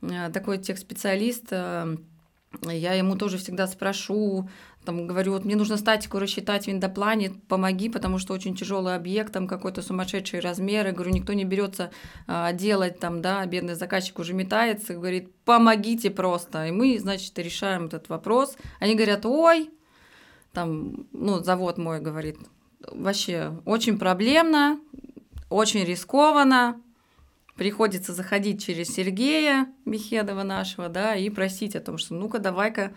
[0.00, 1.96] э, такой техспециалист, э,
[2.62, 4.48] я ему тоже всегда спрошу,
[4.88, 9.34] там говорю, вот мне нужно статику рассчитать в индоплане, помоги, потому что очень тяжелый объект,
[9.34, 11.90] там какой-то сумасшедший размер, я говорю, никто не берется
[12.26, 17.84] а, делать, там, да, бедный заказчик уже метается, говорит, помогите просто, и мы, значит, решаем
[17.84, 18.56] этот вопрос.
[18.80, 19.70] Они говорят, ой,
[20.54, 22.38] там, ну, завод мой говорит,
[22.90, 24.80] вообще очень проблемно,
[25.50, 26.80] очень рискованно,
[27.56, 32.94] приходится заходить через Сергея Бехедова нашего, да, и просить о том, что ну-ка давай-ка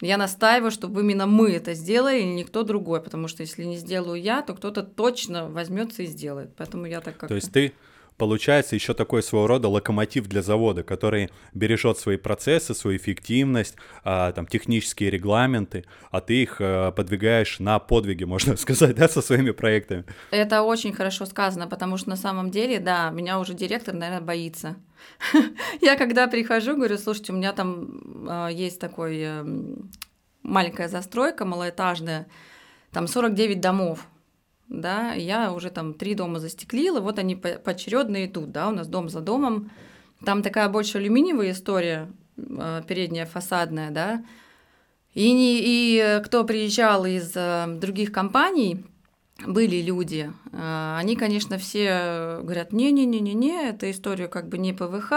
[0.00, 4.20] я настаиваю, чтобы именно мы это сделали, и никто другой, потому что если не сделаю
[4.20, 6.50] я, то кто-то точно возьмется и сделает.
[6.56, 7.72] Поэтому я так как То есть ты
[8.18, 14.32] получается еще такой своего рода локомотив для завода, который бережет свои процессы, свою эффективность, а,
[14.32, 19.52] там, технические регламенты, а ты их а, подвигаешь на подвиги, можно сказать, да, со своими
[19.52, 20.04] проектами.
[20.30, 24.76] Это очень хорошо сказано, потому что на самом деле, да, меня уже директор, наверное, боится.
[25.80, 29.90] Я когда прихожу, говорю, слушайте, у меня там а, есть такой эм,
[30.42, 32.26] маленькая застройка малоэтажная,
[32.90, 34.06] там 49 домов,
[34.68, 39.08] да, я уже там три дома застеклила, вот они поочередно идут, да, у нас дом
[39.08, 39.70] за домом.
[40.24, 44.24] Там такая больше алюминиевая история, э, передняя фасадная, да.
[45.14, 48.84] И, не, и кто приезжал из э, других компаний,
[49.46, 55.12] были люди, э, они, конечно, все говорят, не-не-не-не-не, эта история как бы не ПВХ,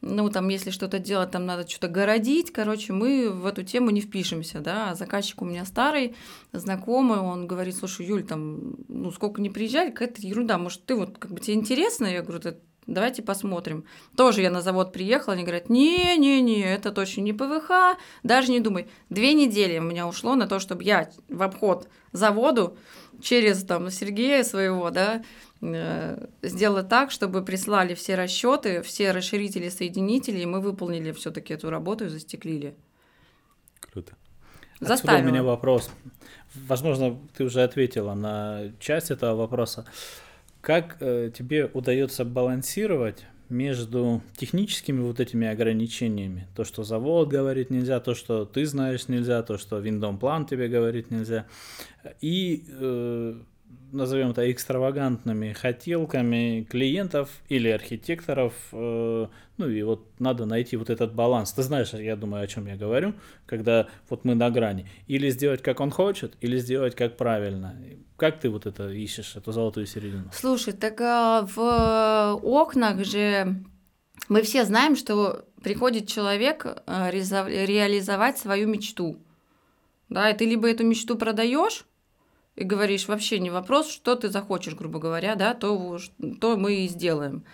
[0.00, 4.00] ну, там, если что-то делать, там надо что-то городить, короче, мы в эту тему не
[4.00, 6.14] впишемся, да, а заказчик у меня старый,
[6.52, 11.18] знакомый, он говорит, слушай, Юль, там, ну, сколько не приезжали, какая-то ерунда, может, ты вот,
[11.18, 12.06] как бы, тебе интересно?
[12.06, 12.40] Я говорю,
[12.86, 13.84] давайте посмотрим.
[14.16, 18.88] Тоже я на завод приехала, они говорят, не-не-не, это точно не ПВХ, даже не думай.
[19.10, 22.76] Две недели у меня ушло на то, чтобы я в обход заводу
[23.20, 25.22] через, там, Сергея своего, да,
[25.62, 31.70] Э, сделать так, чтобы прислали все расчеты, все расширители, соединители, и мы выполнили все-таки эту
[31.70, 32.74] работу и застеклили.
[33.80, 34.14] Круто.
[34.80, 35.18] Заставила.
[35.18, 35.90] Отсюда у меня вопрос.
[36.54, 39.86] Возможно, ты уже ответила на часть этого вопроса.
[40.60, 48.00] Как э, тебе удается балансировать между техническими вот этими ограничениями, то, что завод говорит нельзя,
[48.00, 51.46] то, что ты знаешь нельзя, то, что виндом план тебе говорит нельзя,
[52.20, 53.34] и э,
[53.92, 58.54] назовем это экстравагантными хотелками клиентов или архитекторов.
[58.72, 59.26] Э,
[59.56, 61.52] ну и вот надо найти вот этот баланс.
[61.52, 63.14] Ты знаешь, я думаю, о чем я говорю,
[63.46, 64.88] когда вот мы на грани.
[65.06, 67.76] Или сделать, как он хочет, или сделать, как правильно.
[68.16, 70.30] Как ты вот это ищешь, эту золотую середину?
[70.32, 73.56] Слушай, так а, в окнах же
[74.28, 79.18] мы все знаем, что приходит человек э, реализовать свою мечту.
[80.08, 81.84] Да, и ты либо эту мечту продаешь,
[82.56, 85.98] и говоришь, вообще не вопрос, что ты захочешь, грубо говоря, да, то,
[86.40, 87.44] то мы и сделаем.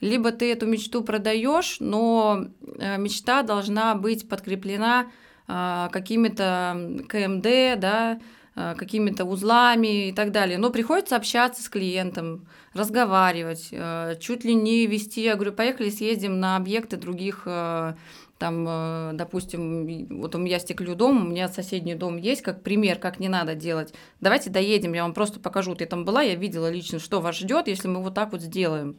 [0.00, 2.46] Либо ты эту мечту продаешь, но
[2.78, 5.10] э, мечта должна быть подкреплена
[5.52, 8.20] а, какими-то КМД, да,
[8.54, 10.58] а, какими-то узлами и так далее.
[10.58, 15.22] Но приходится общаться с клиентом, разговаривать, э, чуть ли не вести.
[15.22, 17.94] Я говорю, поехали съездим на объекты других э,
[18.40, 22.98] там, э, допустим, вот у меня стеклю дом, у меня соседний дом есть, как пример,
[22.98, 23.92] как не надо делать.
[24.20, 25.74] Давайте доедем, я вам просто покажу.
[25.74, 28.96] Ты там была, я видела лично, что вас ждет, если мы вот так вот сделаем.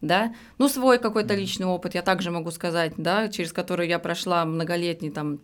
[0.00, 4.44] Да, ну свой какой-то личный опыт я также могу сказать, да, через который я прошла
[4.44, 5.40] многолетний там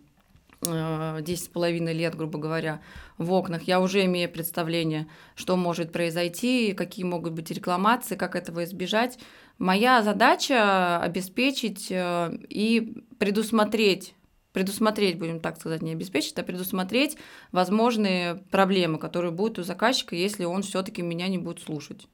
[0.61, 2.81] 10 с половиной лет, грубо говоря,
[3.17, 8.63] в окнах, я уже имею представление, что может произойти, какие могут быть рекламации, как этого
[8.63, 9.19] избежать.
[9.57, 14.13] Моя задача обеспечить э, и предусмотреть
[14.57, 17.15] предусмотреть, будем так сказать, не обеспечить, а предусмотреть
[17.51, 22.07] возможные проблемы, которые будут у заказчика, если он все-таки меня не будет слушать.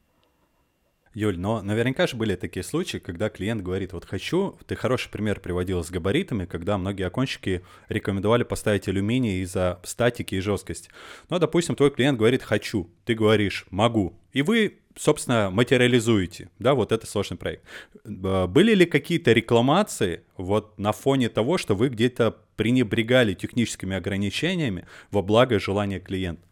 [1.13, 5.39] Юль, но наверняка же были такие случаи, когда клиент говорит, вот хочу, ты хороший пример
[5.39, 10.89] приводил с габаритами, когда многие окончики рекомендовали поставить алюминий из-за статики и жесткости.
[11.29, 16.91] Но, допустим, твой клиент говорит «хочу», ты говоришь «могу», и вы собственно, материализуете, да, вот
[16.91, 17.63] это сложный проект.
[18.05, 25.23] Были ли какие-то рекламации вот на фоне того, что вы где-то пренебрегали техническими ограничениями во
[25.23, 26.43] благо желания клиента?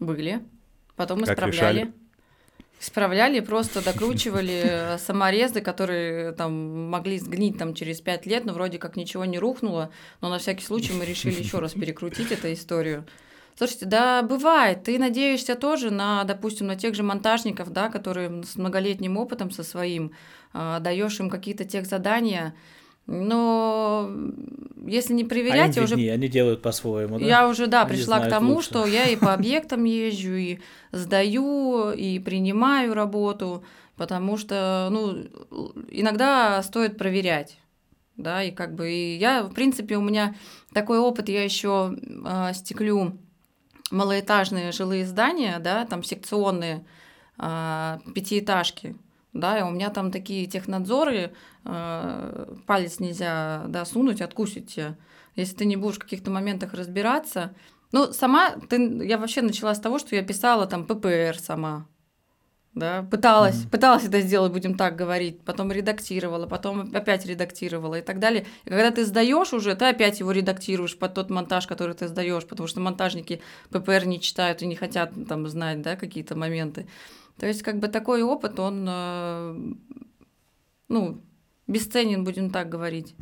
[0.00, 0.40] Были.
[0.96, 1.40] Потом исправляли.
[1.40, 1.92] Как решали?
[2.80, 8.96] Исправляли, просто докручивали саморезы, которые там могли сгнить там через пять лет, но вроде как
[8.96, 9.90] ничего не рухнуло,
[10.20, 13.04] но на всякий случай мы решили еще раз перекрутить эту историю.
[13.56, 14.84] Слушайте, да, бывает.
[14.84, 19.62] Ты надеешься тоже на, допустим, на тех же монтажников, да, которые с многолетним опытом со
[19.62, 20.12] своим,
[20.54, 22.54] э, даешь им какие-то тех задания,
[23.10, 24.08] но
[24.86, 25.94] если не проверять, а я уже...
[25.96, 27.24] они делают по-своему, да?
[27.26, 28.68] Я уже, да, они пришла к тому, лучше.
[28.68, 30.58] что я и по объектам езжу, и
[30.92, 33.64] сдаю, и принимаю работу,
[33.96, 35.26] потому что, ну,
[35.90, 37.58] иногда стоит проверять,
[38.16, 40.36] да, и как бы и я, в принципе, у меня
[40.72, 43.18] такой опыт, я еще э, стеклю
[43.90, 46.84] малоэтажные жилые здания, да, там секционные
[47.38, 48.94] э, пятиэтажки,
[49.32, 51.32] да, и у меня там такие технадзоры,
[51.64, 54.96] э, палец нельзя, да, сунуть, откусить тебя.
[55.36, 57.54] Если ты не будешь в каких-то моментах разбираться.
[57.92, 61.86] Ну, сама, ты, я вообще начала с того, что я писала там ППР сама,
[62.74, 63.70] да, пыталась, mm-hmm.
[63.70, 68.46] пыталась это сделать, будем так говорить, потом редактировала, потом опять редактировала и так далее.
[68.64, 72.46] И когда ты сдаешь уже, ты опять его редактируешь под тот монтаж, который ты сдаешь,
[72.46, 73.40] потому что монтажники
[73.70, 76.86] ППР не читают и не хотят там знать, да, какие-то моменты.
[77.40, 79.54] То есть, как бы такой опыт, он, э,
[80.88, 81.22] ну,
[81.66, 83.14] бесценен, будем так говорить.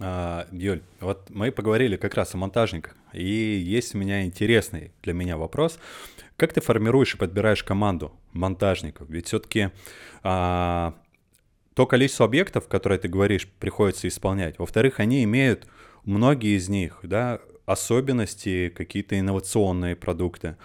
[0.00, 5.12] А, Юль, вот мы поговорили как раз о монтажниках, и есть у меня интересный для
[5.12, 5.78] меня вопрос.
[6.36, 9.08] Как ты формируешь и подбираешь команду монтажников?
[9.08, 9.70] Ведь все-таки
[10.24, 10.94] а,
[11.74, 14.58] то количество объектов, которые ты говоришь, приходится исполнять.
[14.58, 15.68] Во-вторых, они имеют,
[16.04, 20.56] многие из них, да, особенности, какие-то инновационные продукты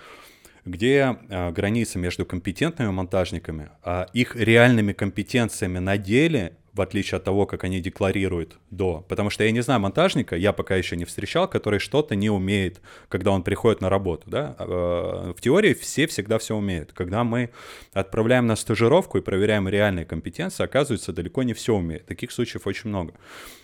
[0.65, 7.24] где э, граница между компетентными монтажниками, а их реальными компетенциями на деле, в отличие от
[7.24, 9.06] того, как они декларируют до.
[9.10, 12.80] Потому что я не знаю монтажника, я пока еще не встречал, который что-то не умеет,
[13.10, 14.30] когда он приходит на работу.
[14.30, 14.56] Да?
[14.58, 16.93] А, в теории все всегда все умеют.
[16.93, 17.50] Когда мы
[17.93, 22.06] отправляем на стажировку и проверяем реальные компетенции, оказывается, далеко не все умеют.
[22.06, 23.15] Таких случаев очень много.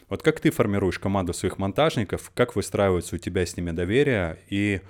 [0.09, 4.81] Вот как ты формируешь команду своих монтажников, как выстраивается у тебя с ними доверие и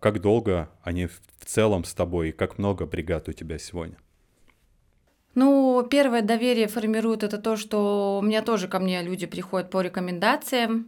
[0.00, 3.96] как долго они в целом с тобой и как много бригад у тебя сегодня?
[5.34, 9.82] Ну, первое доверие формирует это то, что у меня тоже ко мне люди приходят по
[9.82, 10.86] рекомендациям,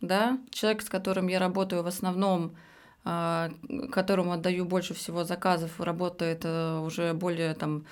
[0.00, 2.56] да, человек, с которым я работаю в основном,
[3.04, 3.50] э,
[3.92, 7.86] которому отдаю больше всего заказов, работает э, уже более там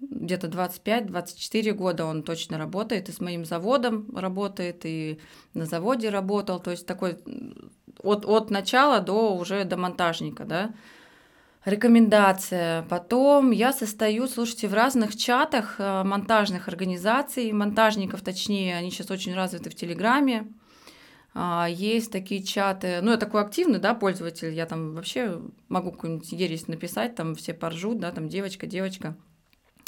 [0.00, 5.20] где-то 25-24 года он точно работает, и с моим заводом работает, и
[5.52, 7.18] на заводе работал, то есть такой
[8.02, 10.70] от, от начала до уже до монтажника, да.
[11.64, 12.82] Рекомендация.
[12.88, 19.34] Потом я состою, слушайте, в разных чатах э, монтажных организаций, монтажников точнее, они сейчас очень
[19.34, 20.46] развиты в Телеграме.
[21.32, 26.32] А, есть такие чаты, ну, я такой активный, да, пользователь, я там вообще могу какую-нибудь
[26.32, 29.16] ересь написать, там все поржут, да, там девочка, девочка.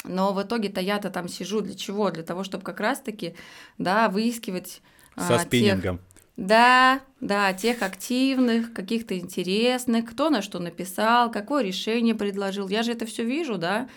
[0.05, 2.11] Но в итоге-то я-то там сижу для чего?
[2.11, 3.35] Для того, чтобы как раз-таки,
[3.77, 4.81] да, выискивать
[5.17, 5.97] Со а, спиннингом.
[5.97, 12.67] Тех, да, да, тех активных, каких-то интересных, кто на что написал, какое решение предложил.
[12.67, 13.87] Я же это все вижу, да.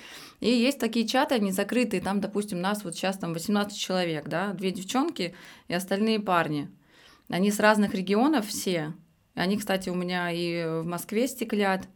[0.41, 4.53] И есть такие чаты, они закрытые, там, допустим, нас вот сейчас там 18 человек, да,
[4.53, 5.35] две девчонки
[5.69, 6.71] и остальные парни.
[7.31, 8.93] Они с разных регионов все.
[9.35, 11.89] Они, кстати, у меня и в Москве стеклят.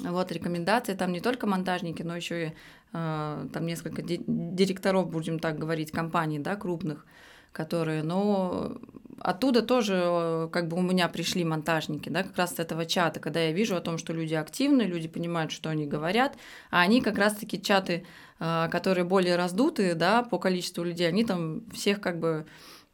[0.00, 2.52] Вот рекомендации, там не только монтажники, но еще и
[2.92, 7.04] э, там несколько директоров, будем так говорить, компаний, да, крупных
[7.52, 8.78] которые, но
[9.20, 13.20] оттуда тоже э, как бы у меня пришли монтажники, да, как раз с этого чата,
[13.20, 16.36] когда я вижу о том, что люди активны, люди понимают, что они говорят,
[16.70, 18.06] а они как раз-таки чаты,
[18.40, 22.46] э, которые более раздутые, да, по количеству людей, они там всех как бы,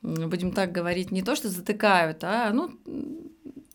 [0.03, 2.71] будем так говорить, не то что затыкают, а, ну,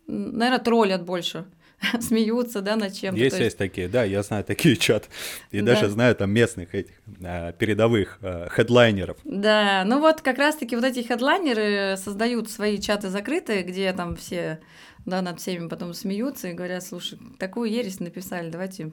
[0.07, 1.45] наверное, троллят больше,
[2.01, 3.19] смеются, да, над чем-то.
[3.19, 5.07] Есть, есть, есть такие, да, я знаю такие чаты.
[5.51, 5.73] И да.
[5.73, 9.17] даже знаю там местных этих а, передовых а, хедлайнеров.
[9.23, 14.59] Да, ну вот как раз-таки вот эти хедлайнеры создают свои чаты закрытые, где там все,
[15.05, 18.91] да, над всеми потом смеются и говорят, слушай, такую ересь написали, давайте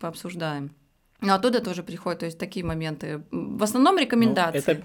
[0.00, 0.70] пообсуждаем.
[1.20, 3.22] Ну, оттуда тоже приходят, то есть такие моменты.
[3.30, 4.62] В основном ну, рекомендации.
[4.66, 4.82] Ну, это,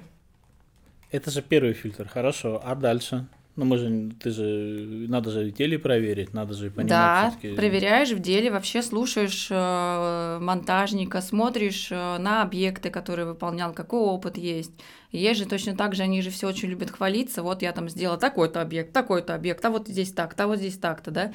[1.11, 2.61] это же первый фильтр, хорошо.
[2.63, 3.25] А дальше?
[3.55, 6.89] Ну, мы же, ты же, надо же в деле проверить, надо же понимать.
[6.89, 14.01] Да, проверяешь в деле, вообще слушаешь э, монтажника, смотришь э, на объекты, которые выполнял, какой
[14.01, 14.73] опыт есть.
[15.11, 17.87] И есть же точно так же, они же все очень любят хвалиться, вот я там
[17.87, 21.33] сделала такой-то объект, такой-то объект, а вот здесь так-то, а вот здесь так-то, да.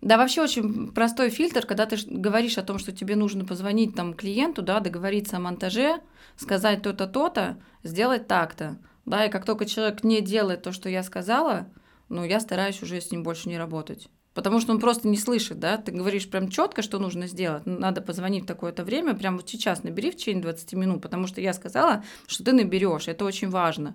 [0.00, 4.14] Да, вообще очень простой фильтр, когда ты говоришь о том, что тебе нужно позвонить там
[4.14, 6.00] клиенту, да, договориться о монтаже,
[6.36, 8.78] сказать то-то, то-то, сделать так-то.
[9.04, 11.66] Да, и как только человек не делает то, что я сказала,
[12.08, 14.08] ну, я стараюсь уже с ним больше не работать.
[14.34, 17.66] Потому что он просто не слышит, да, ты говоришь прям четко, что нужно сделать.
[17.66, 21.40] Надо позвонить в такое-то время, прям вот сейчас набери в течение 20 минут, потому что
[21.40, 23.94] я сказала, что ты наберешь, это очень важно.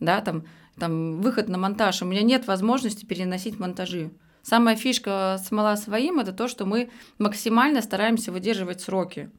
[0.00, 0.44] Да, там,
[0.78, 4.10] там выход на монтаж, у меня нет возможности переносить монтажи.
[4.42, 9.30] Самая фишка смола своим это то, что мы максимально стараемся выдерживать сроки.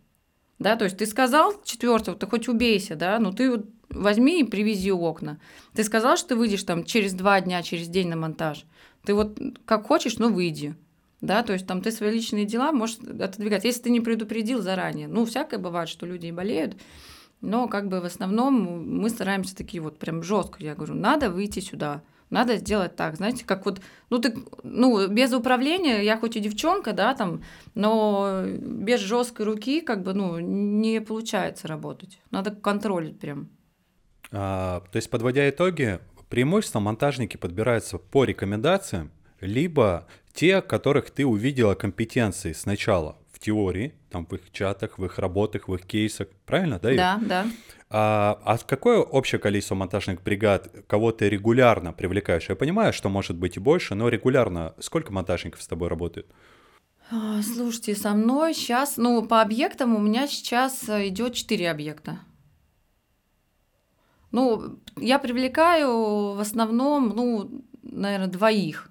[0.60, 4.92] Да, то есть ты сказал четвертого, ты хоть убейся, да, но ты возьми и привези
[4.92, 5.40] окна.
[5.74, 8.66] Ты сказал, что ты выйдешь там через два дня, через день на монтаж.
[9.06, 10.76] Ты вот как хочешь, но выйди.
[11.22, 13.64] Да, то есть там ты свои личные дела можешь отодвигать.
[13.64, 16.76] Если ты не предупредил заранее, ну, всякое бывает, что люди и болеют,
[17.42, 21.60] но как бы в основном мы стараемся такие вот прям жестко, я говорю, надо выйти
[21.60, 22.02] сюда,
[22.32, 26.94] надо сделать так, знаете, как вот, ну ты, ну без управления, я хоть и девчонка,
[26.94, 27.44] да, там,
[27.76, 33.50] но без жесткой руки, как бы, ну не получается работать, надо контролить прям.
[34.32, 41.76] А, то есть, подводя итоги, преимущество монтажники подбираются по рекомендациям, либо те, которых ты увидела
[41.76, 46.80] компетенции сначала в теории, там в их чатах, в их работах, в их кейсах, правильно,
[46.80, 46.94] да?
[46.96, 47.46] Да, да.
[47.90, 52.48] А, а какое общее количество монтажных бригад, кого ты регулярно привлекаешь?
[52.48, 56.28] Я понимаю, что может быть и больше, но регулярно сколько монтажников с тобой работает?
[57.10, 62.20] А, слушайте, со мной сейчас, ну, по объектам у меня сейчас э, идет 4 объекта.
[64.32, 68.90] Ну, я привлекаю в основном, ну, наверное, двоих.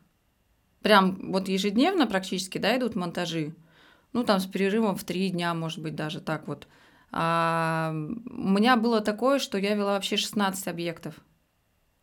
[0.82, 3.54] Прям вот ежедневно практически, да, идут монтажи.
[4.12, 6.66] Ну, там с перерывом в три дня, может быть, даже так вот.
[7.12, 11.14] А у меня было такое, что я вела вообще 16 объектов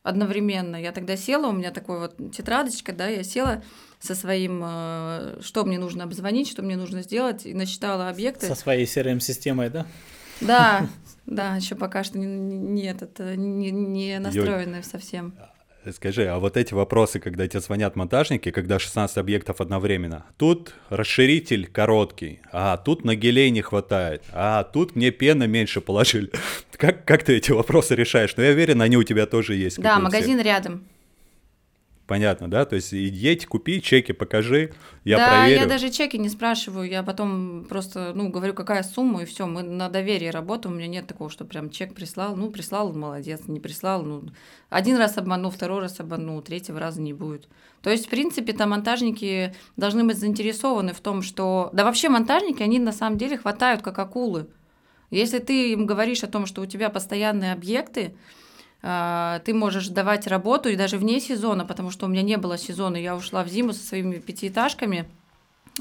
[0.03, 0.81] одновременно.
[0.81, 3.61] Я тогда села, у меня такой вот тетрадочка, да, я села
[3.99, 8.47] со своим, э, что мне нужно обзвонить, что мне нужно сделать, и насчитала объекты.
[8.47, 9.85] Со своей CRM-системой, да?
[10.41, 10.87] Да,
[11.25, 15.33] да, еще пока что не, не, этот, не, не настроенная совсем.
[15.93, 21.67] Скажи, а вот эти вопросы, когда тебе звонят монтажники, когда 16 объектов одновременно, тут расширитель
[21.67, 26.31] короткий, а тут на гелей не хватает, а тут мне пена меньше положили.
[26.77, 28.35] Как, как ты эти вопросы решаешь?
[28.37, 29.81] Ну, я уверен, они у тебя тоже есть.
[29.81, 30.83] Да, магазин рядом.
[32.07, 32.65] Понятно, да?
[32.65, 34.71] То есть едь, купи, чеки покажи,
[35.03, 35.57] я да, проверю.
[35.57, 39.45] Да, я даже чеки не спрашиваю, я потом просто, ну, говорю, какая сумма, и все,
[39.45, 43.41] мы на доверии работаем, у меня нет такого, что прям чек прислал, ну, прислал, молодец,
[43.47, 44.23] не прислал, ну,
[44.69, 47.49] один раз обманул, второй раз обманул, третьего раза не будет.
[47.81, 51.69] То есть, в принципе, там монтажники должны быть заинтересованы в том, что...
[51.73, 54.47] Да вообще монтажники, они на самом деле хватают как акулы.
[55.09, 58.15] Если ты им говоришь о том, что у тебя постоянные объекты,
[58.81, 62.97] ты можешь давать работу и даже вне сезона, потому что у меня не было сезона,
[62.97, 65.07] я ушла в зиму со своими пятиэтажками,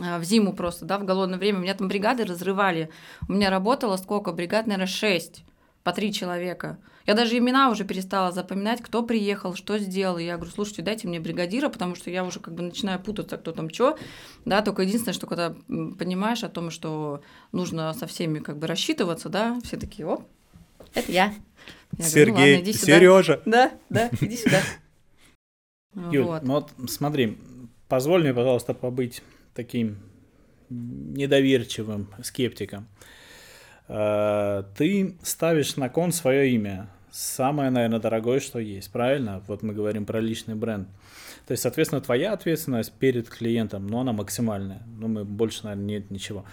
[0.00, 1.58] а, в зиму просто, да, в голодное время.
[1.58, 2.90] У меня там бригады разрывали.
[3.28, 4.32] У меня работало сколько?
[4.32, 5.44] Бригад, наверное, шесть
[5.84, 6.78] по три человека.
[7.06, 10.18] Я даже имена уже перестала запоминать, кто приехал, что сделал.
[10.18, 13.52] Я говорю, слушайте, дайте мне бригадира, потому что я уже как бы начинаю путаться, кто
[13.52, 13.96] там что.
[14.44, 19.28] Да, только единственное, что когда понимаешь о том, что нужно со всеми как бы рассчитываться,
[19.28, 20.24] да, все такие, оп,
[20.94, 21.32] это я.
[21.98, 23.42] Я Сергей, говорю, ну, Сережа.
[23.46, 24.60] Да, да, иди сюда.
[26.12, 26.42] Юль, вот.
[26.42, 27.38] ну вот смотри,
[27.88, 29.22] позволь мне, пожалуйста, побыть
[29.54, 29.98] таким
[30.68, 32.86] недоверчивым скептиком.
[33.88, 39.42] А, ты ставишь на кон свое имя, самое, наверное, дорогое, что есть, правильно?
[39.46, 40.88] Вот мы говорим про личный бренд.
[41.46, 44.82] То есть, соответственно, твоя ответственность перед клиентом, но она максимальная.
[44.98, 46.44] Ну, мы больше, наверное, нет ничего.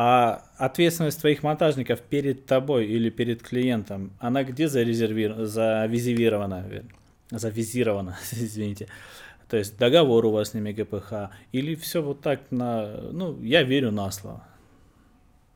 [0.00, 6.84] А ответственность твоих монтажников перед тобой или перед клиентом, она где зарезервирована, завизирована,
[7.30, 8.86] завизирована, извините.
[9.48, 13.64] То есть договор у вас с ними ГПХ, или все вот так на, ну, я
[13.64, 14.46] верю на слово.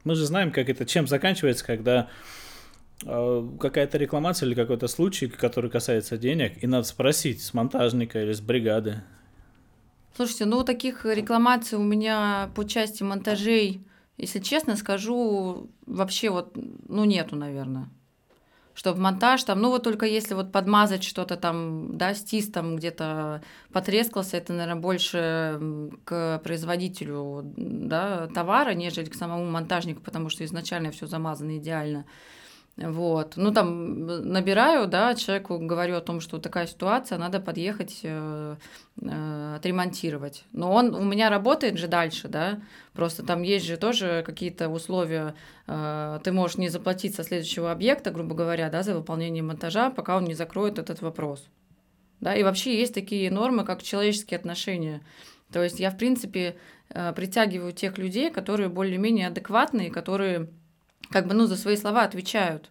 [0.03, 2.09] Мы же знаем, как это, чем заканчивается, когда
[3.07, 8.33] э, какая-то рекламация или какой-то случай, который касается денег, и надо спросить с монтажника или
[8.33, 9.05] с бригады,
[10.17, 13.83] Слушайте, ну таких рекламаций у меня по части монтажей,
[14.17, 16.57] если честно скажу, вообще вот,
[16.89, 17.89] ну нету, наверное.
[18.75, 23.43] Чтобы монтаж там, ну вот только если вот подмазать что-то там, да, стис там где-то
[23.71, 25.61] потрескался, это, наверное, больше
[26.05, 32.07] к производителю, да, товара, нежели к самому монтажнику, потому что изначально все замазано идеально.
[32.77, 33.35] Вот.
[33.37, 38.57] Ну, там набираю, да, человеку говорю о том, что такая ситуация, надо подъехать, э,
[39.03, 40.45] э, отремонтировать.
[40.53, 42.63] Но он у меня работает же дальше, да,
[42.95, 45.35] просто там есть же тоже какие-то условия,
[45.67, 50.17] э, ты можешь не заплатить со следующего объекта, грубо говоря, да, за выполнение монтажа, пока
[50.17, 51.47] он не закроет этот вопрос.
[52.21, 55.03] Да, и вообще есть такие нормы, как человеческие отношения.
[55.53, 56.57] То есть я, в принципе,
[56.89, 60.49] э, притягиваю тех людей, которые более-менее адекватные, которые
[61.11, 62.71] как бы, ну, за свои слова отвечают.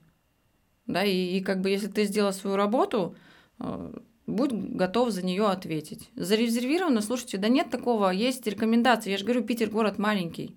[0.87, 3.15] Да, и, и как бы, если ты сделал свою работу,
[3.59, 3.93] э,
[4.27, 6.09] будь готов за нее ответить.
[6.15, 9.11] Зарезервировано, слушайте, да нет такого, есть рекомендации.
[9.11, 10.55] Я же говорю, Питер город маленький.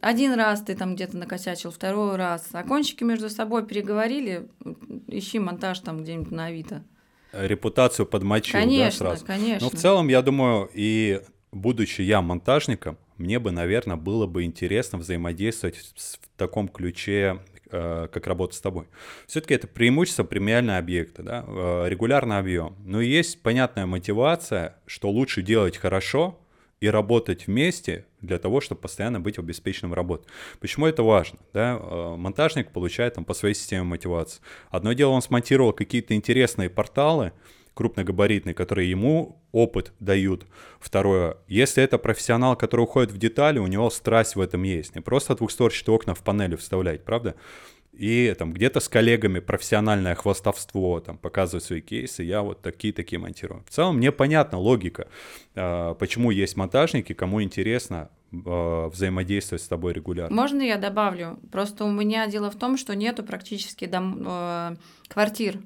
[0.00, 2.48] Один раз ты там где-то накосячил, второй раз.
[2.52, 4.48] Окончики между собой переговорили,
[5.06, 6.82] ищи монтаж там где-нибудь на Авито.
[7.32, 9.26] Репутацию подмочил, конечно, да, сразу?
[9.26, 14.44] Конечно, Ну, в целом, я думаю, и будучи я монтажником, мне бы, наверное, было бы
[14.44, 17.40] интересно взаимодействовать в таком ключе,
[17.70, 18.86] э, как работа с тобой.
[19.26, 22.76] Все-таки это преимущество премиальные объекты, да, э, регулярный объем.
[22.84, 26.38] Но есть понятная мотивация, что лучше делать хорошо
[26.80, 30.26] и работать вместе для того, чтобы постоянно быть обеспеченным работой.
[30.58, 31.38] Почему это важно?
[31.52, 31.78] Да?
[31.80, 34.42] Э, монтажник получает там по своей системе мотивации.
[34.68, 37.32] Одно дело, он смонтировал какие-то интересные порталы,
[37.74, 40.46] крупногабаритные, которые ему опыт дают.
[40.80, 44.94] Второе, если это профессионал, который уходит в детали, у него страсть в этом есть.
[44.94, 47.34] Не просто двухстворчатые окна в панели вставлять, правда?
[47.92, 53.64] И там где-то с коллегами профессиональное хвастовство, там показывать свои кейсы, я вот такие-такие монтирую.
[53.68, 55.08] В целом мне понятна логика,
[55.54, 60.34] а, почему есть монтажники, кому интересно а, взаимодействовать с тобой регулярно.
[60.34, 61.38] Можно я добавлю?
[61.50, 64.76] Просто у меня дело в том, что нету практически дом, э,
[65.08, 65.58] квартир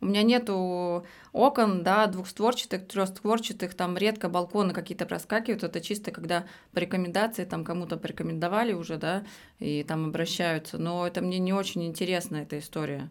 [0.00, 5.64] у меня нету окон, да, двухстворчатых, трехстворчатых, там редко балконы какие-то проскакивают.
[5.64, 9.24] Это чисто когда по рекомендации, там кому-то порекомендовали уже, да,
[9.58, 10.78] и там обращаются.
[10.78, 13.08] Но это мне не очень интересна эта история.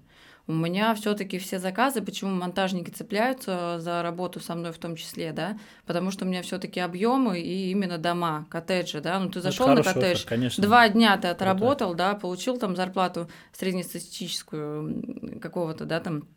[0.48, 5.32] У меня все-таки все заказы, почему монтажники цепляются за работу со мной в том числе,
[5.32, 5.58] да,
[5.88, 9.82] потому что у меня все-таки объемы и именно дома, коттеджи, да, ну ты зашел на
[9.82, 10.64] коттедж, офер, конечно.
[10.64, 11.98] два дня ты отработал, Круто.
[11.98, 16.28] да, получил там зарплату среднестатистическую какого-то, да, там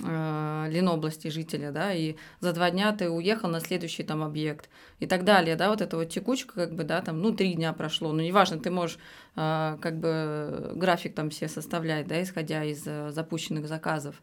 [0.00, 4.70] Ленобласти жителя, да, и за два дня ты уехал на следующий там объект
[5.00, 7.74] и так далее, да, вот эта вот текучка, как бы, да, там, ну, три дня
[7.74, 8.98] прошло, ну, неважно, ты можешь
[9.36, 14.22] э, как бы график там все составлять, да, исходя из э, запущенных заказов.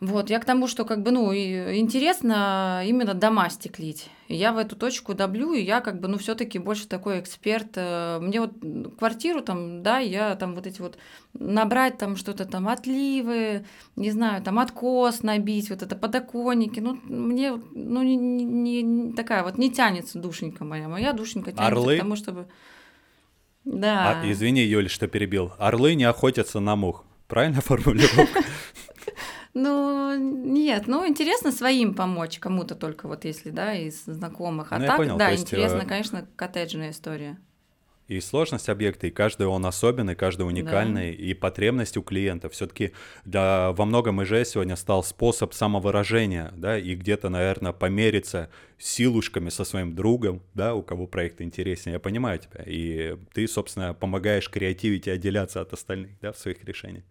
[0.00, 4.10] Вот, я к тому, что как бы, ну, интересно именно дома стеклить.
[4.28, 7.72] Я в эту точку доблю, и я как бы, ну, все таки больше такой эксперт.
[7.76, 8.52] Э, мне вот
[8.98, 10.98] квартиру там, да, я там вот эти вот
[11.34, 13.64] набрать там что-то там отливы,
[13.94, 19.44] не знаю, там откос набить, вот это подоконники, ну, мне, ну, не, не, не такая
[19.44, 20.88] вот, не тянется душенька моя.
[20.88, 21.96] Моя душенька тянется Орлы?
[21.96, 22.48] к тому, чтобы...
[23.64, 24.20] Да.
[24.22, 25.52] А, извини, Юль, что перебил.
[25.58, 27.04] Орлы не охотятся на мух.
[27.28, 28.40] Правильно формулировка?
[29.58, 34.70] Ну, нет, ну, интересно своим помочь кому-то только вот если, да, из знакомых.
[34.70, 35.86] А ну, так, понял, да, есть, интересно, э...
[35.86, 37.38] конечно, коттеджная история.
[38.06, 41.22] И сложность объекта, и каждый он особенный, каждый уникальный, да.
[41.22, 42.50] и потребность у клиента.
[42.50, 42.92] Все-таки
[43.24, 49.64] для, во многом ИЖ сегодня стал способ самовыражения, да, и где-то, наверное, помериться силушками со
[49.64, 51.94] своим другом, да, у кого проект интереснее.
[51.94, 52.62] Я понимаю тебя.
[52.66, 57.04] И ты, собственно, помогаешь креативить и отделяться от остальных, да, в своих решениях.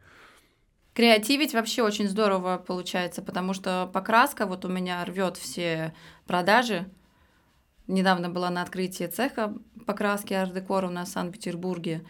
[0.95, 5.93] Креативить вообще очень здорово получается, потому что покраска вот у меня рвет все
[6.25, 6.85] продажи.
[7.87, 9.53] Недавно была на открытии цеха
[9.85, 12.05] покраски арт-декора у нас в Санкт-Петербурге.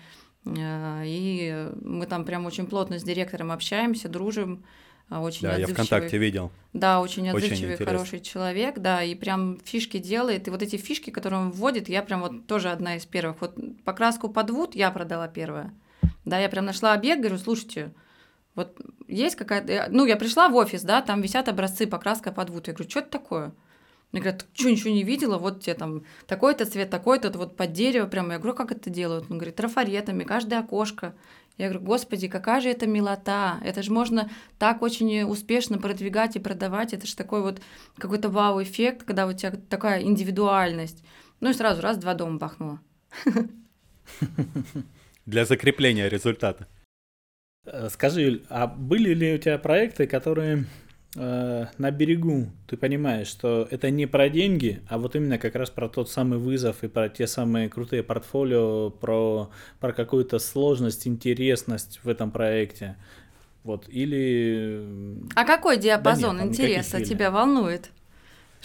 [0.46, 4.64] Э, и мы там прям очень плотно с директором общаемся, дружим.
[5.10, 6.52] Э, очень да, я ВКонтакте видел.
[6.74, 10.48] Да, очень отзывчивый, очень хороший человек, да, и прям фишки делает.
[10.48, 13.42] И вот эти фишки, которые он вводит, я прям вот тоже одна из первых.
[13.42, 15.74] Вот покраску подвуд я продала первая.
[16.24, 17.92] Да, я прям нашла объект, говорю, слушайте,
[18.56, 19.88] вот есть какая-то...
[19.90, 22.68] Ну, я пришла в офис, да, там висят образцы покраска под вуд.
[22.68, 23.54] Я говорю, что это такое?
[24.12, 25.38] Мне говорят, что, ничего не видела?
[25.38, 28.34] Вот тебе там такой-то цвет, такой-то, вот под дерево прямо.
[28.34, 29.26] Я говорю, как это делают?
[29.30, 31.16] Он говорит, трафаретами, каждое окошко.
[31.58, 33.60] Я говорю, господи, какая же это милота.
[33.64, 36.94] Это же можно так очень успешно продвигать и продавать.
[36.94, 37.62] Это же такой вот
[37.98, 41.04] какой-то вау-эффект, когда у тебя такая индивидуальность.
[41.42, 42.80] Ну и сразу раз-два дома бахнула.
[45.26, 46.68] Для закрепления результата.
[47.66, 50.66] Э, скажи, а были ли у тебя проекты, которые
[51.16, 55.70] э, на берегу ты понимаешь, что это не про деньги, а вот именно как раз
[55.70, 59.50] про тот самый вызов и про те самые крутые портфолио, про,
[59.80, 62.98] про какую-то сложность, интересность в этом проекте.
[63.64, 65.18] Вот, или...
[65.34, 67.90] А какой диапазон Да нет, интереса тебя волнует?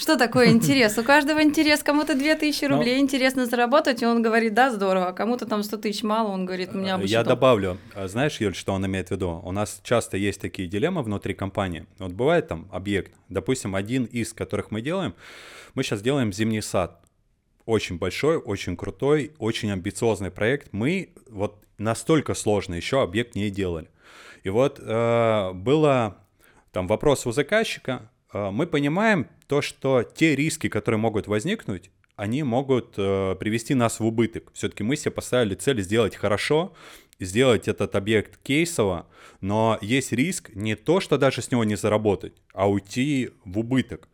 [0.01, 0.97] Что такое интерес?
[0.97, 1.83] У каждого интерес.
[1.83, 2.77] Кому-то 2000 Ну.
[2.77, 5.09] рублей интересно заработать, и он говорит, да, здорово.
[5.09, 7.29] А кому-то там 100 тысяч мало, он говорит, у меня обычно Я топ».
[7.29, 9.43] добавлю, а знаешь, Юль, что он имеет в виду?
[9.45, 11.85] У нас часто есть такие дилеммы внутри компании.
[11.99, 15.15] Вот бывает там объект, допустим, один из которых мы делаем,
[15.75, 17.03] мы сейчас делаем зимний сад.
[17.67, 20.73] Очень большой, очень крутой, очень амбициозный проект.
[20.73, 23.91] Мы вот настолько сложный еще объект не делали.
[24.45, 26.17] И вот э, было
[26.73, 28.10] там вопрос у заказчика.
[28.33, 33.99] Э, мы понимаем то, что те риски, которые могут возникнуть, они могут э, привести нас
[33.99, 34.51] в убыток.
[34.53, 36.75] Все-таки мы себе поставили цель сделать хорошо,
[37.19, 39.07] сделать этот объект кейсово,
[39.41, 44.09] но есть риск не то, что даже с него не заработать, а уйти в убыток.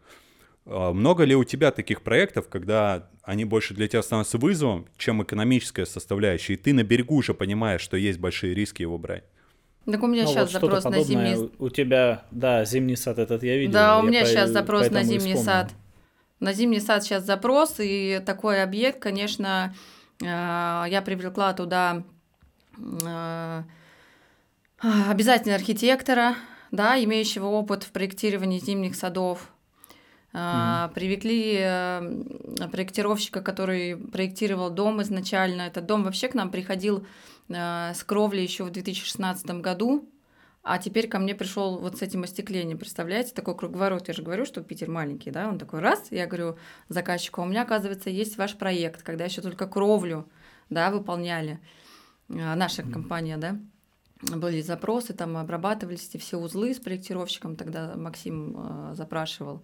[0.66, 5.22] Э, Много ли у тебя таких проектов, когда они больше для тебя становятся вызовом, чем
[5.22, 9.24] экономическая составляющая, и ты на берегу уже понимаешь, что есть большие риски его брать?
[9.90, 11.50] Так у меня Ну, сейчас вот запрос на зимний...
[11.58, 13.72] У у тебя, да, зимний сад этот я видел.
[13.72, 15.70] Да, у меня по- сейчас запрос на зимний сад.
[16.40, 19.74] На зимний сад сейчас запрос, и такой объект, конечно,
[20.20, 22.02] э, я привлекла туда
[22.78, 23.62] э,
[25.08, 26.34] обязательно архитектора,
[26.72, 29.50] да, имеющего опыт в проектировании зимних садов.
[30.38, 31.56] А, Привлекли
[32.70, 35.62] проектировщика, который проектировал дом изначально.
[35.62, 37.06] Этот дом вообще к нам приходил
[37.48, 40.08] с кровли еще в 2016 году.
[40.68, 44.08] А теперь ко мне пришел вот с этим остеклением, представляете, такой круговорот.
[44.08, 47.46] Я же говорю, что Питер маленький, да, он такой раз, я говорю заказчику, «А у
[47.46, 50.28] меня, оказывается, есть ваш проект, когда еще только кровлю,
[50.68, 51.60] да, выполняли,
[52.28, 53.60] А, наша компания, да,
[54.22, 59.62] были запросы, там обрабатывались эти все узлы с проектировщиком, тогда Максим э, запрашивал.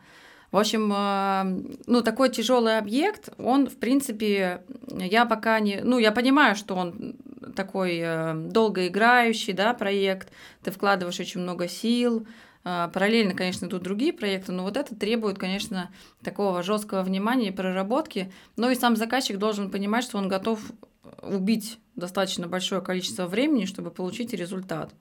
[0.52, 5.80] В общем, э, ну, такой тяжелый объект, он, в принципе, я пока не...
[5.82, 7.16] Ну, я понимаю, что он
[7.54, 10.32] такой э, долгоиграющий, да, проект,
[10.62, 12.26] ты вкладываешь очень много сил,
[12.64, 15.90] э, Параллельно, конечно, идут другие проекты, но вот это требует, конечно,
[16.22, 18.32] такого жесткого внимания и проработки.
[18.56, 20.60] Но и сам заказчик должен понимать, что он готов
[21.22, 24.92] убить достаточно большое количество времени, чтобы получить результат.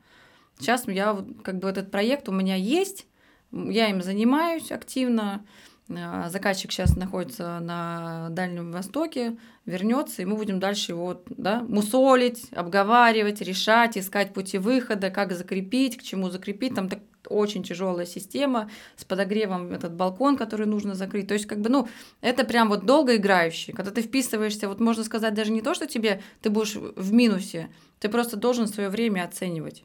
[0.59, 3.07] Сейчас я как бы этот проект у меня есть,
[3.51, 5.43] я им занимаюсь активно.
[5.89, 12.47] А, Заказчик сейчас находится на Дальнем Востоке, вернется, и мы будем дальше его да, мусолить,
[12.51, 16.75] обговаривать, решать, искать пути выхода, как закрепить, к чему закрепить.
[16.75, 21.27] Там так очень тяжелая система с подогревом этот балкон, который нужно закрыть.
[21.27, 21.87] То есть, как бы, ну,
[22.21, 23.73] это прям вот долгоиграющий.
[23.73, 27.69] Когда ты вписываешься, вот можно сказать, даже не то, что тебе ты будешь в минусе,
[27.99, 29.83] ты просто должен свое время оценивать.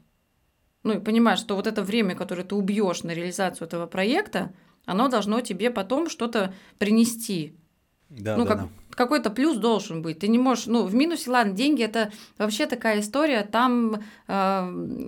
[0.83, 4.53] Ну и понимаешь, что вот это время, которое ты убьешь на реализацию этого проекта,
[4.87, 7.55] оно должно тебе потом что-то принести.
[8.09, 8.69] Да, ну, да, как, да.
[8.91, 10.19] какой-то плюс должен быть.
[10.19, 13.43] Ты не можешь, ну, в минусе, ладно, деньги это вообще такая история.
[13.43, 14.61] Там э,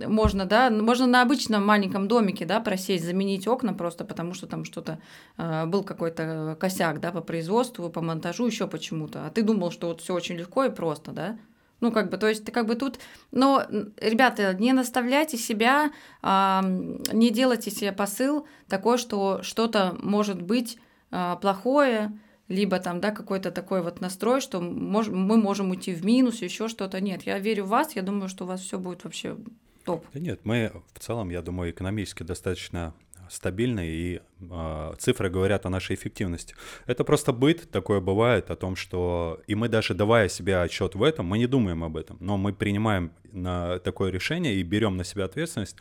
[0.06, 4.66] можно, да, можно на обычном маленьком домике, да, просесть, заменить окна просто потому, что там
[4.66, 5.00] что-то
[5.38, 9.26] э, был какой-то косяк, да, по производству, по монтажу, еще почему-то.
[9.26, 11.38] А ты думал, что вот все очень легко и просто, да?
[11.80, 12.98] Ну, как бы, то есть, ты как бы тут...
[13.30, 13.64] Но,
[13.96, 15.90] ребята, не наставляйте себя,
[16.22, 20.78] а, не делайте себе посыл такой, что что-то может быть
[21.10, 22.12] а, плохое,
[22.48, 26.68] либо там, да, какой-то такой вот настрой, что мож- мы можем уйти в минус, еще
[26.68, 27.00] что-то.
[27.00, 29.36] Нет, я верю в вас, я думаю, что у вас все будет вообще
[29.84, 30.04] топ.
[30.12, 32.92] Да нет, мы в целом, я думаю, экономически достаточно
[33.30, 36.54] стабильны, и э, цифры говорят о нашей эффективности.
[36.86, 39.40] Это просто быт, такое бывает, о том, что...
[39.46, 42.52] И мы даже давая себе отчет в этом, мы не думаем об этом, но мы
[42.52, 45.76] принимаем на такое решение и берем на себя ответственность.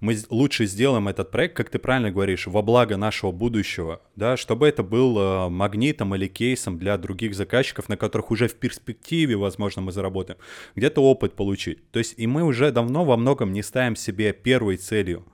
[0.00, 4.66] Мы лучше сделаем этот проект, как ты правильно говоришь, во благо нашего будущего, да, чтобы
[4.66, 9.80] это был э, магнитом или кейсом для других заказчиков, на которых уже в перспективе, возможно,
[9.80, 10.40] мы заработаем,
[10.74, 11.88] где-то опыт получить.
[11.92, 15.24] То есть и мы уже давно во многом не ставим себе первой целью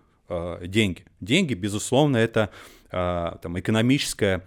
[0.63, 1.05] деньги.
[1.21, 2.51] Деньги, безусловно, это
[2.91, 4.45] э, там, экономическая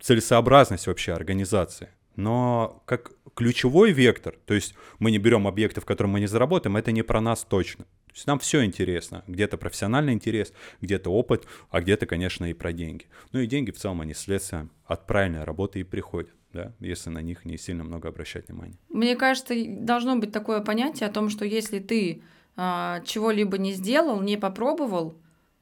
[0.00, 1.88] целесообразность вообще организации.
[2.16, 6.76] Но как ключевой вектор, то есть мы не берем объекты, в которых мы не заработаем,
[6.76, 7.84] это не про нас точно.
[7.84, 9.22] То есть нам все интересно.
[9.28, 13.06] Где-то профессиональный интерес, где-то опыт, а где-то, конечно, и про деньги.
[13.30, 17.22] Ну и деньги в целом, они следствие от правильной работы и приходят, да, если на
[17.22, 18.78] них не сильно много обращать внимания.
[18.88, 22.22] Мне кажется, должно быть такое понятие о том, что если ты
[22.60, 25.14] а, чего-либо не сделал, не попробовал,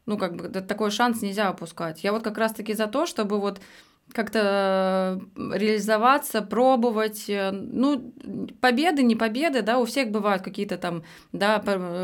[0.06, 2.02] ну, как бы такой шанс нельзя упускать.
[2.02, 3.60] Я вот как раз-таки за то, чтобы вот
[4.12, 7.28] как-то реализоваться, пробовать.
[7.28, 8.14] Э, ну,
[8.62, 11.56] победы, не победы, да, у всех бывают какие-то там, да,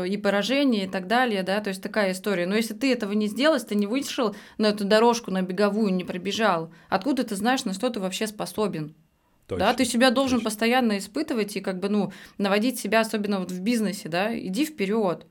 [0.07, 2.45] и поражения и так далее, да, то есть такая история.
[2.45, 5.91] Но если ты этого не сделал, если ты не вышел на эту дорожку, на беговую,
[5.93, 8.93] не пробежал, откуда ты знаешь, на что ты вообще способен?
[9.47, 10.49] Точно, да, ты себя должен точно.
[10.49, 15.25] постоянно испытывать и как бы, ну, наводить себя, особенно вот в бизнесе, да, иди вперед,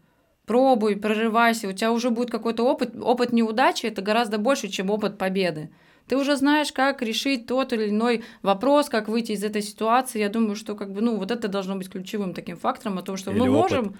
[0.44, 5.16] пробуй, прорывайся, у тебя уже будет какой-то опыт, опыт неудачи, это гораздо больше, чем опыт
[5.18, 5.70] победы.
[6.08, 10.18] Ты уже знаешь, как решить тот или иной вопрос, как выйти из этой ситуации.
[10.18, 13.16] Я думаю, что как бы, ну, вот это должно быть ключевым таким фактором, о том,
[13.16, 13.70] что или мы опыт.
[13.70, 13.98] можем...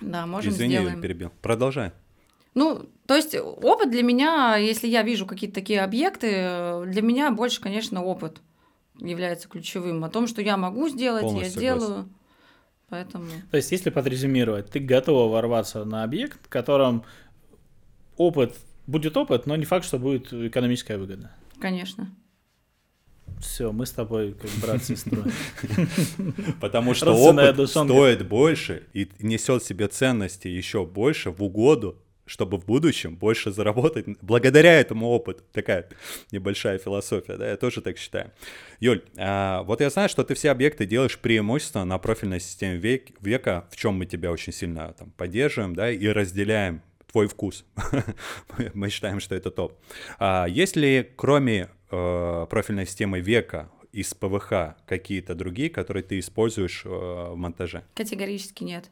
[0.00, 1.00] Да, можем Извини, сделаем.
[1.00, 1.32] перебил.
[1.42, 1.92] Продолжай.
[2.54, 7.60] Ну, то есть опыт для меня, если я вижу какие-то такие объекты, для меня больше,
[7.60, 8.40] конечно, опыт
[8.98, 10.04] является ключевым.
[10.04, 11.94] О том, что я могу сделать, Полностью я согласен.
[11.94, 12.08] делаю.
[12.88, 13.26] Поэтому...
[13.50, 17.04] То есть, если подрезюмировать, ты готова ворваться на объект, в котором
[18.16, 21.30] опыт будет опыт, но не факт, что будет экономическая выгода.
[21.60, 22.10] Конечно.
[23.40, 25.30] Все, мы с тобой как брат сестрой.
[26.60, 32.66] Потому что опыт стоит больше и несет себе ценности еще больше в угоду чтобы в
[32.66, 35.42] будущем больше заработать благодаря этому опыту.
[35.52, 35.88] Такая
[36.30, 38.30] небольшая философия, да, я тоже так считаю.
[38.80, 43.08] Юль, а, вот я знаю, что ты все объекты делаешь преимущественно на профильной системе век,
[43.20, 47.64] века, в чем мы тебя очень сильно там поддерживаем, да, и разделяем твой вкус.
[48.74, 49.80] мы считаем, что это топ.
[50.18, 56.82] А есть ли, кроме э, профильной системы века, из ПВХ какие-то другие, которые ты используешь
[56.84, 57.84] э, в монтаже?
[57.94, 58.90] Категорически нет.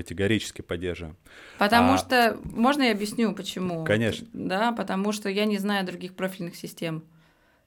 [0.00, 1.18] Категорически поддерживаем.
[1.58, 1.98] Потому а...
[1.98, 3.84] что, можно я объясню, почему?
[3.84, 4.26] Конечно.
[4.32, 7.04] Да, потому что я не знаю других профильных систем.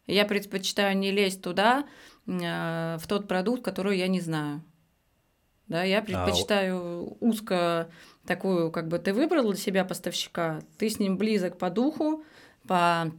[0.08, 1.86] Я предпочитаю не лезть туда,
[2.26, 4.64] э, в тот продукт, который я не знаю.
[5.68, 7.18] Да, я а, предпочитаю а...
[7.20, 7.92] узко
[8.26, 12.26] такую, как бы ты выбрал для себя поставщика, ты с ним близок по духу,
[12.68, 13.12] по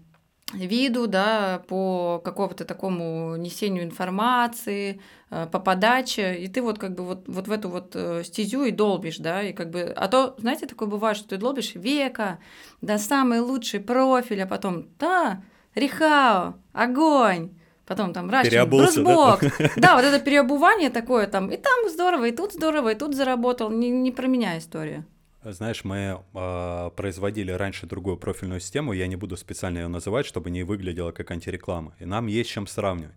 [0.53, 7.05] виду, да, по какому-то такому несению информации, э, по подаче, и ты вот как бы
[7.05, 10.35] вот, вот в эту вот э, стезю и долбишь, да, и как бы, а то,
[10.39, 12.39] знаете, такое бывает, что ты долбишь века,
[12.83, 15.43] да, самый лучший профиль, а потом, да,
[15.75, 17.51] Рихао, огонь,
[17.87, 19.41] потом там рачинг, брусбок.
[19.41, 19.71] Да?
[19.77, 23.71] да, вот это переобувание такое там, и там здорово, и тут здорово, и тут заработал,
[23.71, 25.05] не, не про меня история.
[25.45, 30.49] Знаешь, мы э, производили раньше другую профильную систему, я не буду специально ее называть, чтобы
[30.51, 33.15] не выглядела как антиреклама, и нам есть чем сравнивать.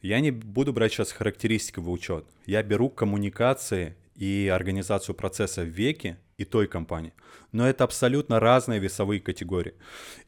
[0.00, 2.24] Я не буду брать сейчас характеристики в учет.
[2.46, 7.12] Я беру коммуникации и организацию процесса в веке и той компании.
[7.50, 9.74] Но это абсолютно разные весовые категории.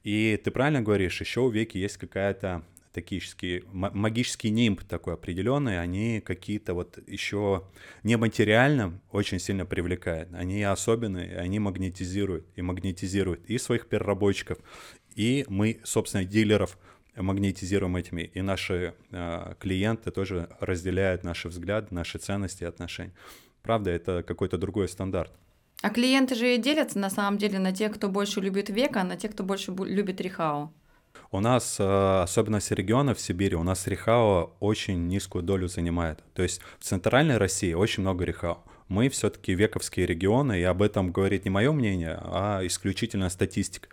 [0.02, 6.20] И ты правильно говоришь, еще у веки есть какая-то такие магический нимб такой определенный, они
[6.20, 7.64] какие-то вот еще
[8.02, 10.32] нематериально очень сильно привлекают.
[10.32, 14.58] Они особенные, они магнетизируют и магнетизируют и своих переработчиков,
[15.14, 16.78] и мы, собственно, дилеров
[17.16, 23.12] магнетизируем этими, и наши э, клиенты тоже разделяют наши взгляды, наши ценности и отношения.
[23.62, 25.32] Правда, это какой-то другой стандарт.
[25.82, 29.16] А клиенты же делятся на самом деле на тех, кто больше любит века, а на
[29.16, 30.72] тех, кто больше любит рихао.
[31.32, 36.24] У нас, э, особенность региона в Сибири, у нас рехао очень низкую долю занимает.
[36.34, 38.62] То есть в центральной России очень много рехао.
[38.88, 43.88] Мы все-таки вековские регионы, и об этом говорит не мое мнение, а исключительно статистика.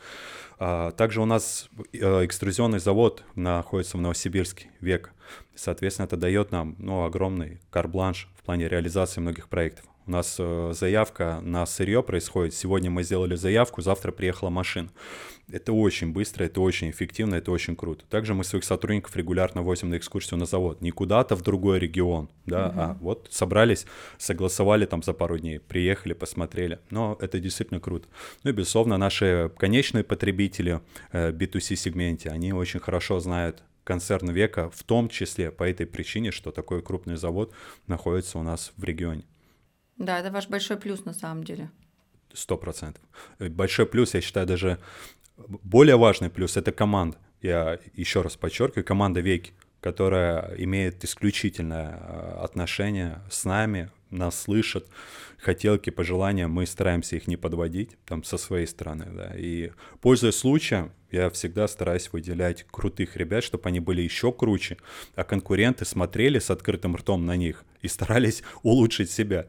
[0.57, 5.11] А, также у нас э, экструзионный завод находится в Новосибирске, век.
[5.53, 9.85] Соответственно, это дает нам ну, огромный карбланш в плане реализации многих проектов.
[10.07, 12.53] У нас э, заявка на сырье происходит.
[12.53, 14.89] Сегодня мы сделали заявку, завтра приехала машина.
[15.51, 18.05] Это очень быстро, это очень эффективно, это очень круто.
[18.09, 20.81] Также мы своих сотрудников регулярно возим на экскурсию на завод.
[20.81, 22.79] Не куда-то в другой регион, да, угу.
[22.79, 23.85] а вот собрались,
[24.17, 26.79] согласовали там за пару дней, приехали, посмотрели.
[26.89, 28.07] Но это действительно круто.
[28.43, 30.79] Ну и, безусловно, наши конечные потребители
[31.11, 36.51] э, B2C-сегменте, они очень хорошо знают концерн века, в том числе по этой причине, что
[36.51, 37.53] такой крупный завод
[37.87, 39.23] находится у нас в регионе.
[39.97, 41.69] Да, это ваш большой плюс на самом деле.
[42.33, 43.03] Сто процентов.
[43.39, 44.79] Большой плюс, я считаю, даже
[45.37, 47.17] более важный плюс— это команда.
[47.41, 54.87] Я еще раз подчеркиваю, команда Веки, которая имеет исключительное э, отношение с нами, нас слышат,
[55.37, 59.71] хотелки, пожелания, мы стараемся их не подводить там со своей стороны, да, и
[60.01, 64.77] пользуясь случаем, я всегда стараюсь выделять крутых ребят, чтобы они были еще круче,
[65.15, 69.45] а конкуренты смотрели с открытым ртом на них и старались улучшить себя.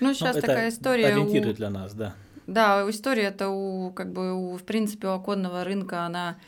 [0.00, 1.06] Ну, сейчас ну, такая история.
[1.08, 1.54] Ориентиры у...
[1.54, 2.14] для нас, да.
[2.46, 6.38] Да, история это у, как бы, у, в принципе, у оконного рынка она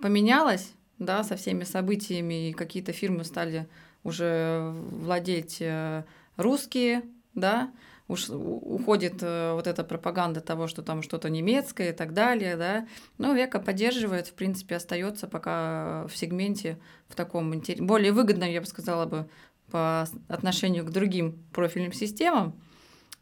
[0.00, 3.68] поменялась, да, со всеми событиями, и какие-то фирмы стали
[4.04, 6.04] уже владеть э,
[6.36, 7.02] русские,
[7.34, 7.70] да,
[8.06, 12.86] уж уходит э, вот эта пропаганда того, что там что-то немецкое и так далее, да.
[13.18, 16.78] Но Века поддерживает, в принципе, остается пока в сегменте
[17.08, 19.28] в таком более выгодном, я бы сказала бы,
[19.70, 22.54] по отношению к другим профильным системам.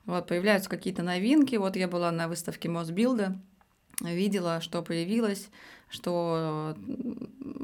[0.07, 1.57] Вот появляются какие-то новинки.
[1.57, 3.39] Вот я была на выставке Мосбилда,
[4.01, 5.51] видела, что появилось,
[5.89, 6.77] что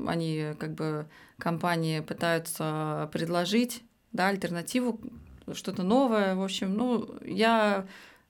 [0.06, 1.06] они как бы
[1.38, 3.82] компании пытаются предложить
[4.12, 5.00] да, альтернативу
[5.52, 6.34] что-то новое.
[6.34, 7.86] В общем, ну, я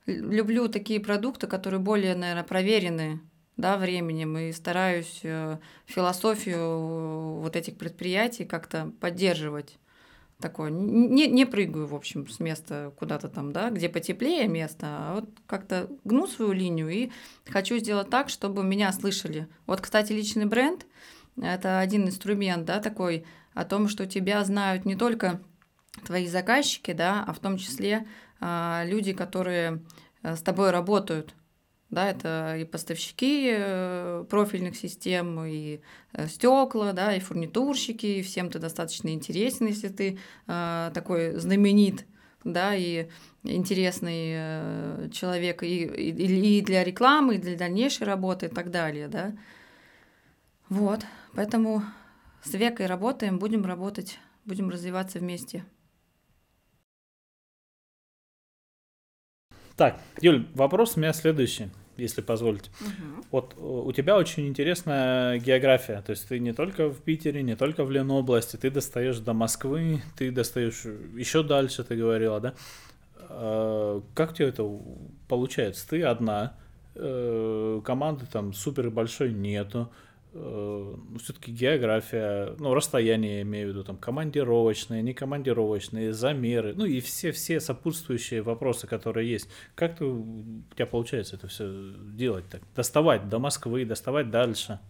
[0.06, 3.20] люблю такие продукты, которые более, наверное, проверены
[3.56, 9.78] да, временем и стараюсь э, философию вот этих предприятий как-то поддерживать.
[10.42, 10.70] Такое.
[10.70, 15.30] Не, не прыгаю, в общем, с места куда-то там, да, где потеплее место, а вот
[15.46, 17.12] как-то гну свою линию и
[17.46, 19.46] хочу сделать так, чтобы меня слышали.
[19.66, 20.84] Вот, кстати, личный бренд–
[21.40, 23.24] это один инструмент, да, такой
[23.54, 25.40] о том, что тебя знают не только
[26.04, 28.08] твои заказчики, да, а в том числе
[28.40, 29.80] а, люди, которые
[30.24, 31.36] э, с тобой работают.
[31.92, 35.80] Да, это и поставщики э, профильных систем, и
[36.14, 42.06] э, стекла, да, и фурнитурщики, и всем ты достаточно интересен, если ты э, такой знаменит,
[42.44, 43.08] да, и
[43.42, 49.36] интересный человек и, и, и для рекламы, и для дальнейшей работы и так далее, да.
[50.70, 51.00] Вот,
[51.34, 51.82] поэтому
[52.42, 55.66] с Векой работаем, будем работать, будем развиваться вместе.
[59.76, 62.70] Так, Юль, вопрос у меня следующий, если позволите.
[62.80, 63.26] Угу.
[63.30, 67.56] Вот э, у тебя очень интересная география, то есть ты не только в Питере, не
[67.56, 70.84] только в Ленобласти, ты достаешь до Москвы, ты достаешь
[71.16, 72.54] еще дальше, ты говорила, да?
[73.28, 74.68] А, как тебе это
[75.28, 75.88] получается?
[75.88, 76.54] Ты одна,
[76.94, 83.70] э, команды там супер большой нету, Э, ну, все-таки география, ну, расстояние, я имею в
[83.70, 89.48] виду, там, командировочные, не командировочные, замеры, ну, и все-все сопутствующие вопросы, которые есть.
[89.74, 92.62] Как ты, у тебя получается это все делать так?
[92.74, 94.80] Доставать до Москвы, доставать дальше?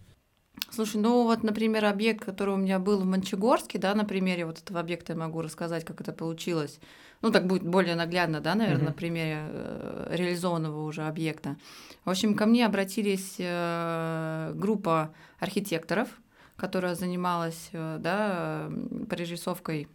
[0.69, 4.59] Слушай, ну вот, например, объект, который у меня был в Мончегорске, да, на примере вот
[4.59, 6.79] этого объекта я могу рассказать, как это получилось.
[7.23, 8.87] Ну, так будет более наглядно, да, наверное, mm-hmm.
[8.87, 11.55] на примере э, реализованного уже объекта.
[12.03, 16.09] В общем, ко мне обратились э, группа архитекторов,
[16.57, 18.69] которая занималась, э, да,
[19.09, 19.87] прорисовкой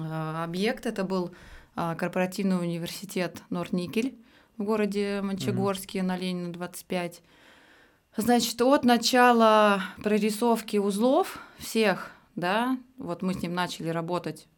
[0.00, 0.88] объекта.
[0.88, 1.30] Это был
[1.74, 4.18] корпоративный университет Норникель
[4.56, 6.04] в городе Мончегорске mm-hmm.
[6.04, 7.20] на Ленина 25.
[8.16, 14.48] Значит, от начала прорисовки узлов всех, да, вот мы с ним начали работать.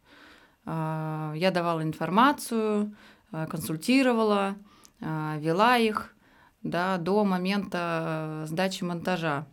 [0.65, 2.95] А, я давала информацию,
[3.31, 4.55] а, консультировала,
[5.01, 6.15] а, вела их,
[6.61, 9.45] да, до момента сдачи монтажа.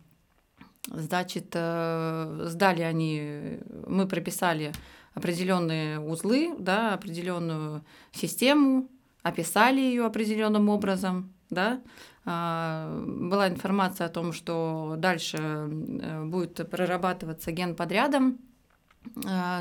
[0.87, 4.71] Значит, э, сдали они, мы прописали
[5.13, 8.87] определенные узлы, да, определенную систему,
[9.21, 11.81] описали ее определенным образом, да,
[12.25, 18.39] была информация о том, что дальше э, будет прорабатываться ген подрядом,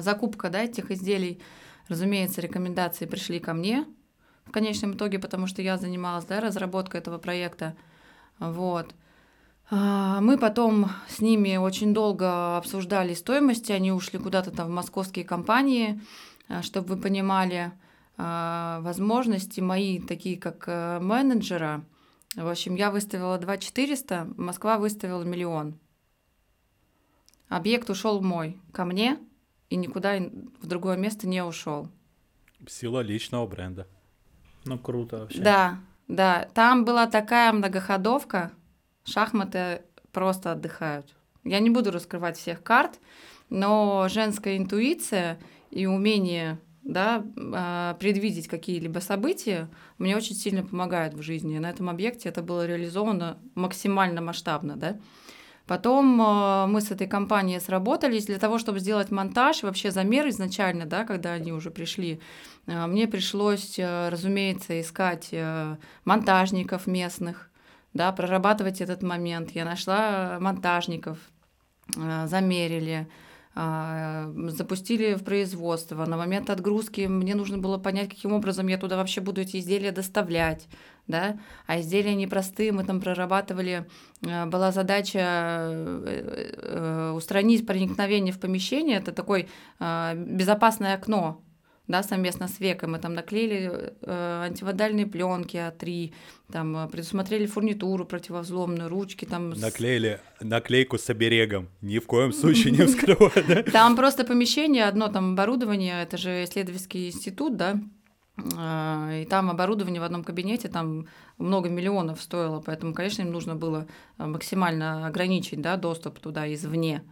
[0.01, 1.41] закупка да, этих изделий.
[1.89, 3.87] Разумеется, рекомендации пришли ко мне
[4.45, 7.77] в конечном итоге, потому что я занималась да, разработкой этого проекта.
[8.39, 8.95] Вот.
[9.71, 15.25] А, мы потом с ними очень долго обсуждали стоимости, они ушли куда-то там в московские
[15.25, 16.01] компании,
[16.63, 17.73] чтобы вы понимали
[18.17, 21.85] возможности мои, такие как э, менеджера–
[22.37, 25.79] в общем, я выставила 2 400, Москва выставила миллион.
[27.49, 29.19] Объект ушел мой, ко мне,
[29.71, 30.19] и никуда
[30.61, 31.89] в другое место не ушел.
[32.69, 33.87] Сила личного бренда.
[34.65, 35.41] Ну, круто вообще.
[35.41, 36.49] Да, да.
[36.53, 38.53] Там была такая многоходовка,
[39.05, 41.15] шахматы просто отдыхают.
[41.45, 42.99] Я не буду раскрывать всех карт,
[43.49, 45.39] но женская интуиция
[45.71, 49.69] и умение да, а, предвидеть какие-либо события,
[49.99, 51.59] мне очень сильно помогает в жизни.
[51.59, 54.77] На этом объекте это было реализовано максимально масштабно.
[54.77, 54.99] Да.
[55.71, 60.85] Потом а, мы с этой компанией сработались для того, чтобы сделать монтаж, вообще замер изначально,
[60.85, 62.21] да, когда они уже пришли.
[62.67, 65.33] А, мне пришлось, разумеется, искать
[66.05, 67.51] монтажников местных,
[67.95, 69.53] да, прорабатывать этот момент.
[69.53, 71.19] Я нашла монтажников,
[71.95, 73.07] замерили,
[73.55, 76.07] запустили в производство.
[76.07, 79.91] На момент отгрузки мне нужно было понять, каким образом я туда вообще буду эти изделия
[79.91, 80.69] доставлять.
[81.09, 81.39] Да?
[81.67, 83.89] А изделия непростые, мы там прорабатывали,
[84.25, 89.49] а, была задача э, э, устранить проникновение в помещение, это такое
[89.81, 91.43] а, безопасное окно,
[91.91, 92.93] да, совместно с веком.
[92.93, 96.13] Мы там наклеили э, антивандальные пленки А3,
[96.53, 99.51] там э, предусмотрели фурнитуру противовзломную, ручки там.
[99.51, 103.63] Наклеили наклейку с оберегом, ни в коем случае не вскрывать, да?
[103.65, 107.81] Там просто помещение, одно там оборудование, это же исследовательский институт, да,
[108.57, 111.07] А, и там оборудование в одном кабинете там
[111.39, 113.87] много миллионов стоило, поэтому, конечно, им нужно было
[114.17, 117.03] а, максимально ограничить да, доступ туда извне.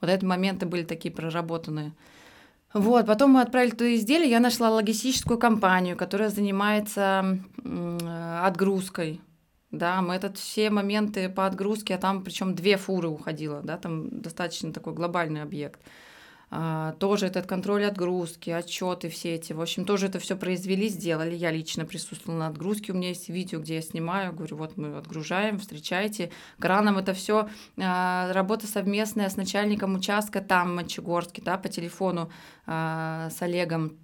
[0.00, 1.92] Вот эти моменты были такие проработанные.
[2.74, 7.38] Вот, потом мы отправили то изделие, я нашла логистическую компанию, которая занимается
[8.42, 9.20] отгрузкой.
[9.70, 14.20] Да, мы этот все моменты по отгрузке, а там причем две фуры уходило, да, там
[14.20, 15.80] достаточно такой глобальный объект.
[16.54, 19.54] А, тоже этот контроль отгрузки, отчеты все эти.
[19.54, 21.34] В общем, тоже это все произвели, сделали.
[21.34, 22.92] Я лично присутствовала на отгрузке.
[22.92, 24.34] У меня есть видео, где я снимаю.
[24.34, 26.30] Говорю, вот мы отгружаем, встречайте.
[26.58, 27.48] Краном это все
[27.78, 32.30] а, работа совместная с начальником участка там, Мочегорске, да, по телефону
[32.66, 33.96] а, с Олегом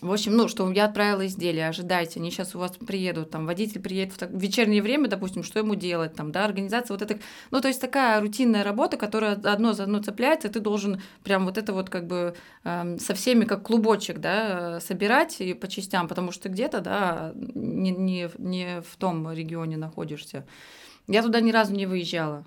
[0.00, 3.82] в общем, ну, что я отправила изделие, ожидайте, они сейчас у вас приедут, там, водитель
[3.82, 7.20] приедет в, так, в вечернее время, допустим, что ему делать, там, да, организация вот это,
[7.50, 11.58] ну, то есть такая рутинная работа, которая одно за одно цепляется, ты должен прям вот
[11.58, 16.32] это вот как бы э, со всеми как клубочек, да, собирать и по частям, потому
[16.32, 20.46] что где-то, да, не, не, не в том регионе находишься.
[21.08, 22.46] Я туда ни разу не выезжала,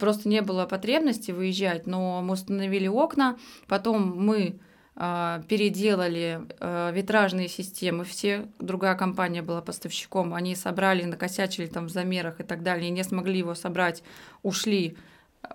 [0.00, 3.36] просто не было потребности выезжать, но мы установили окна,
[3.68, 4.58] потом мы
[4.94, 12.40] переделали а, витражные системы, все, другая компания была поставщиком, они собрали, накосячили там в замерах
[12.40, 14.02] и так далее, и не смогли его собрать,
[14.42, 14.98] ушли.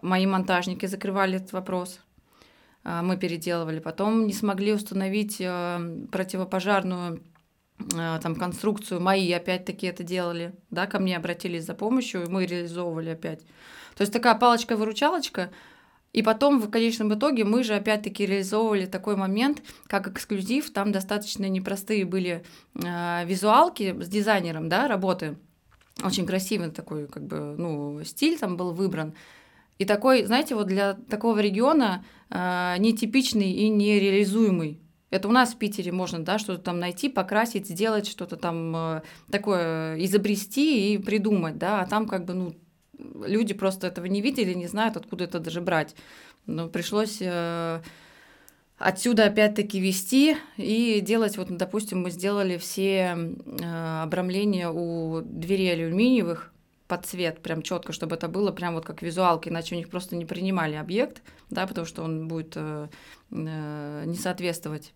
[0.02, 2.00] Мои монтажники закрывали этот вопрос,
[2.84, 3.80] а, мы переделывали.
[3.80, 7.22] Потом не смогли установить противопожарную
[7.94, 13.12] там конструкцию, мои опять-таки это делали, да, ко мне обратились за помощью, и мы реализовывали
[13.12, 13.42] опять.
[13.96, 15.52] То есть такая палочка-выручалочка,
[16.18, 20.72] и потом, в конечном итоге, мы же опять-таки реализовывали такой момент, как эксклюзив.
[20.72, 22.44] Там достаточно непростые были
[22.74, 25.38] э, визуалки с дизайнером, да, работы.
[26.04, 29.14] Очень красивый такой, как бы, ну, стиль там был выбран.
[29.78, 34.82] И такой, знаете, вот для такого региона э, нетипичный и нереализуемый.
[35.12, 39.02] Это у нас в Питере можно, да, что-то там найти, покрасить, сделать что-то там э,
[39.30, 42.56] такое, изобрести и придумать, да, а там как бы, ну,
[43.00, 45.96] люди просто этого не видели, не знают, откуда это даже брать.
[46.46, 47.82] Но пришлось э,
[48.78, 56.52] отсюда опять-таки вести и делать, вот, допустим, мы сделали все э, обрамления у дверей алюминиевых
[56.88, 60.16] под цвет, прям четко, чтобы это было прям вот как визуалка, иначе у них просто
[60.16, 62.88] не принимали объект, да, потому что он будет э,
[63.30, 64.94] не соответствовать.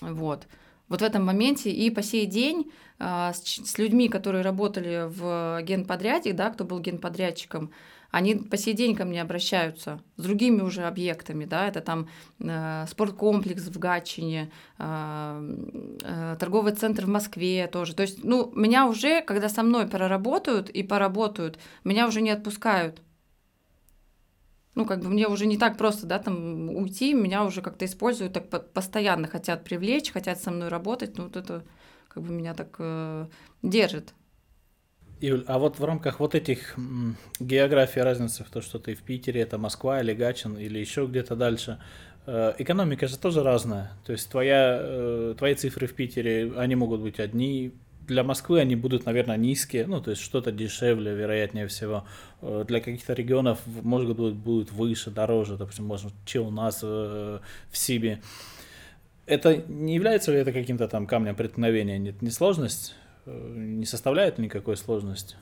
[0.00, 0.46] Вот
[0.94, 1.70] вот в этом моменте.
[1.70, 2.70] И по сей день
[3.00, 7.72] а, с, с людьми, которые работали в генподряде, да, кто был генподрядчиком,
[8.12, 12.86] они по сей день ко мне обращаются с другими уже объектами, да, это там э,
[12.88, 15.56] спорткомплекс в Гатчине, э,
[16.04, 17.96] э, торговый центр в Москве тоже.
[17.96, 23.02] То есть, ну, меня уже, когда со мной проработают и поработают, меня уже не отпускают
[24.74, 28.32] ну, как бы мне уже не так просто, да, там уйти, меня уже как-то используют,
[28.32, 31.64] так постоянно хотят привлечь, хотят со мной работать, ну, вот это
[32.08, 33.26] как бы меня так э,
[33.62, 34.14] держит.
[35.20, 36.76] Юль, а вот в рамках вот этих
[37.40, 41.36] географии разницы в то, что ты в Питере, это Москва или Гачин или еще где-то
[41.36, 41.80] дальше,
[42.26, 43.92] э, экономика же тоже разная.
[44.04, 47.72] То есть твоя, э, твои цифры в Питере, они могут быть одни,
[48.06, 52.04] для Москвы они будут, наверное, низкие, ну, то есть что-то дешевле, вероятнее всего.
[52.42, 57.38] Э, для каких-то регионов, может быть, будет выше, дороже, допустим, может, чем у нас э,
[57.70, 58.20] в Сибе.
[59.26, 61.98] Это не является ли это каким-то там камнем преткновения?
[61.98, 62.94] Нет, не сложность?
[63.26, 65.36] Э, не составляет никакой сложности?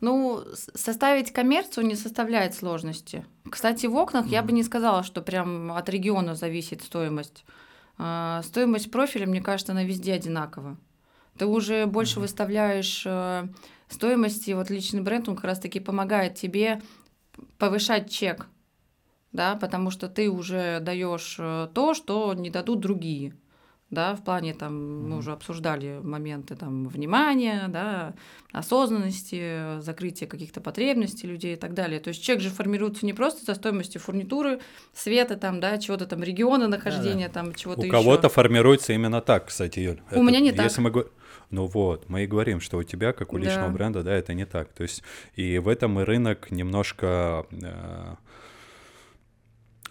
[0.00, 3.24] Ну, составить коммерцию не составляет сложности.
[3.50, 4.32] Кстати, в окнах mm-hmm.
[4.32, 7.44] я бы не сказала, что прям от региона зависит стоимость.
[7.96, 10.78] Стоимость профиля, мне кажется, она везде одинакова
[11.38, 13.48] ты уже больше выставляешь э,
[13.88, 16.82] стоимости, вот личный бренд, он как раз-таки помогает тебе
[17.58, 18.46] повышать чек,
[19.32, 23.34] да, потому что ты уже даешь э, то, что не дадут другие,
[23.90, 28.14] да, в плане там мы уже обсуждали моменты там внимания, да,
[28.52, 31.98] осознанности, закрытия каких-то потребностей людей и так далее.
[31.98, 34.60] То есть чек же формируется не просто со стоимостью фурнитуры,
[34.92, 37.40] света там, да, чего-то там региона нахождения, да, да.
[37.46, 40.00] там чего-то У кого-то формируется именно так, кстати, Юль.
[40.10, 40.66] У Это, меня не так.
[40.66, 40.90] Если мы
[41.50, 43.74] ну вот, мы и говорим, что у тебя, как у личного да.
[43.74, 44.72] бренда, да, это не так.
[44.72, 45.02] То есть
[45.34, 48.14] и в этом и рынок немножко э,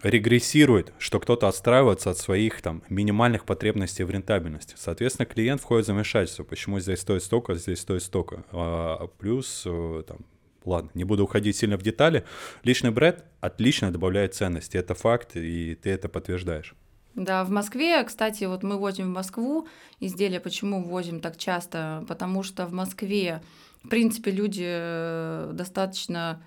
[0.02, 4.74] регрессирует, что кто-то отстраивается от своих там минимальных потребностей в рентабельности.
[4.76, 8.44] Соответственно, клиент входит в замешательство, почему здесь стоит столько, здесь стоит столько.
[8.52, 10.18] А, плюс э, там,
[10.64, 12.24] ладно, не буду уходить сильно в детали,
[12.62, 16.74] личный бренд отлично добавляет ценности, это факт, и ты это подтверждаешь.
[17.18, 19.66] Да, в Москве, кстати, вот мы возим в Москву
[19.98, 20.38] изделия.
[20.38, 22.04] Почему возим так часто?
[22.06, 23.42] Потому что в Москве,
[23.82, 26.40] в принципе, люди э, достаточно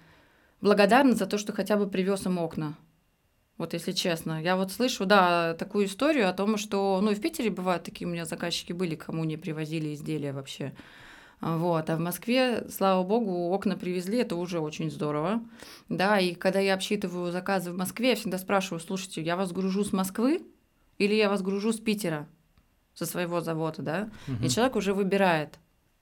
[0.62, 2.78] благодарны за то, что хотя бы привез им окна.
[3.58, 4.42] Вот если честно.
[4.42, 8.08] Я вот слышу, да, такую историю о том, что, ну, и в Питере бывают такие
[8.08, 10.72] у меня заказчики были, кому не привозили изделия вообще.
[11.42, 11.90] Вот.
[11.90, 15.44] А в Москве, слава богу, окна привезли, это уже очень здорово.
[15.90, 19.84] Да, и когда я обсчитываю заказы в Москве, я всегда спрашиваю, слушайте, я вас гружу
[19.84, 20.42] с Москвы
[21.02, 22.28] или я вас гружу с Питера,
[22.94, 24.10] со своего завода, да?
[24.28, 24.46] Угу.
[24.46, 25.58] И человек уже выбирает.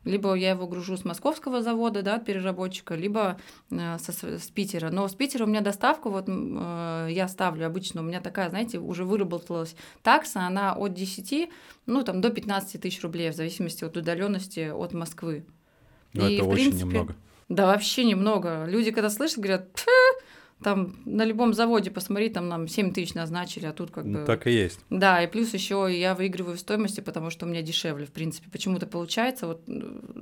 [0.05, 3.37] Либо я его гружу с московского завода, да, переработчика, либо
[3.69, 4.89] э, со, с Питера.
[4.89, 8.79] Но с Питера у меня доставка, вот э, я ставлю обычно, у меня такая, знаете,
[8.79, 11.49] уже выработалась такса, она от 10,
[11.85, 15.45] ну, там, до 15 тысяч рублей, в зависимости от удаленности от Москвы.
[16.13, 17.15] Ну, это очень принципе, немного.
[17.49, 18.65] Да, вообще немного.
[18.65, 19.85] Люди, когда слышат, говорят,
[20.63, 24.25] там на любом заводе посмотри, там нам 7 тысяч назначили, а тут как ну, бы...
[24.25, 24.79] Так и есть.
[24.89, 28.49] Да, и плюс еще я выигрываю в стоимости, потому что у меня дешевле, в принципе.
[28.51, 29.63] Почему-то получается, вот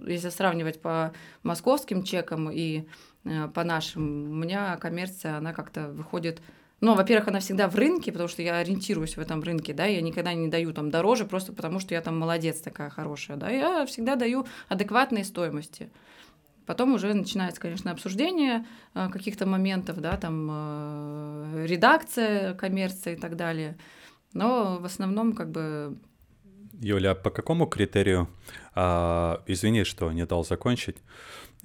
[0.05, 1.11] если сравнивать по
[1.41, 2.83] московским чекам и
[3.25, 6.41] э, по нашим, у меня коммерция, она как-то выходит...
[6.79, 9.99] Ну, во-первых, она всегда в рынке, потому что я ориентируюсь в этом рынке, да, я
[10.01, 13.85] никогда не даю там дороже, просто потому что я там молодец такая хорошая, да, я
[13.87, 15.89] всегда даю адекватные стоимости.
[16.67, 23.37] Потом уже начинается, конечно, обсуждение э, каких-то моментов, да, там э, редакция, коммерция и так
[23.37, 23.77] далее.
[24.33, 25.97] Но в основном как бы...
[26.81, 28.27] Юля, а по какому критерию,
[28.75, 30.97] а, извини, что не дал закончить,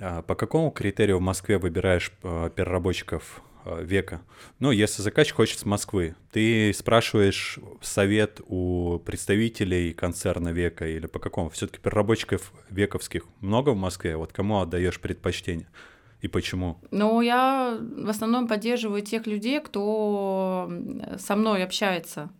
[0.00, 4.22] а, по какому критерию в Москве выбираешь а, переработчиков Э, века.
[4.58, 11.18] Ну, если заказчик хочет с Москвы, ты спрашиваешь совет у представителей концерна века или по
[11.18, 11.50] какому?
[11.50, 14.16] Все-таки переработчиков вековских много в Москве?
[14.16, 15.68] Вот кому отдаешь предпочтение?
[16.20, 16.78] И почему?
[16.90, 20.70] Ну, я в основном поддерживаю тех людей, кто
[21.18, 22.30] со мной общается.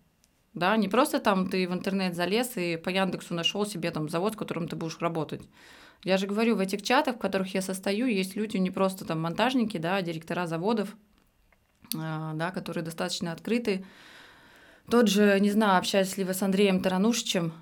[0.55, 4.35] Да, не просто там ты в интернет залез и по Яндексу нашел себе там завод,
[4.35, 5.43] с которым ты будешь работать.
[6.05, 9.20] Я же говорю, в этих чатах, в которых я состою, есть люди не просто там
[9.20, 10.97] монтажники, да, а директора заводов,
[11.93, 13.84] да, которые достаточно открыты.
[14.90, 17.53] Тот же, не знаю, общаюсь ли вы с Андреем Таранушичем,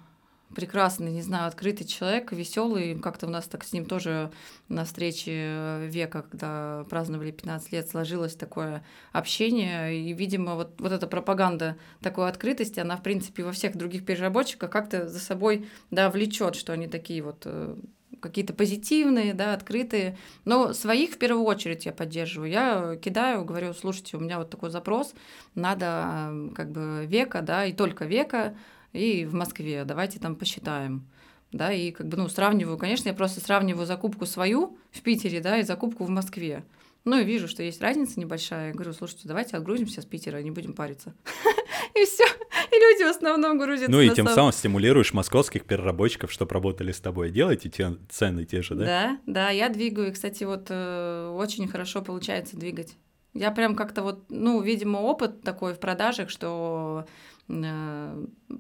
[0.55, 2.99] прекрасный, не знаю, открытый человек, веселый.
[2.99, 4.33] Как-то у нас так с ним тоже
[4.69, 9.97] на встрече века, когда праздновали 15 лет, сложилось такое общение.
[9.97, 14.71] И, видимо, вот, вот эта пропаганда такой открытости, она, в принципе, во всех других переработчиках
[14.71, 17.77] как-то за собой да, влечет, что они такие вот э,
[18.21, 20.17] какие-то позитивные, да, открытые.
[20.45, 22.51] Но своих в первую очередь я поддерживаю.
[22.51, 25.15] Я кидаю, говорю, слушайте, у меня вот такой запрос,
[25.55, 28.55] надо как бы века, да, и только века,
[28.93, 31.07] и в Москве, давайте там посчитаем.
[31.53, 35.59] Да, и как бы, ну, сравниваю, конечно, я просто сравниваю закупку свою в Питере, да,
[35.59, 36.63] и закупку в Москве.
[37.05, 38.69] Ну, и вижу, что есть разница небольшая.
[38.69, 41.15] Я говорю, слушайте, давайте отгрузимся с Питера, не будем париться.
[41.95, 42.25] И все.
[42.25, 43.91] И люди в основном грузятся.
[43.91, 47.31] Ну и тем самым стимулируешь московских переработчиков, чтобы работали с тобой.
[47.31, 48.85] Делайте те цены те же, да?
[48.85, 50.09] Да, да, я двигаю.
[50.09, 52.97] И, кстати, вот э, очень хорошо получается двигать.
[53.33, 57.07] Я прям как-то вот, ну, видимо, опыт такой в продажах, что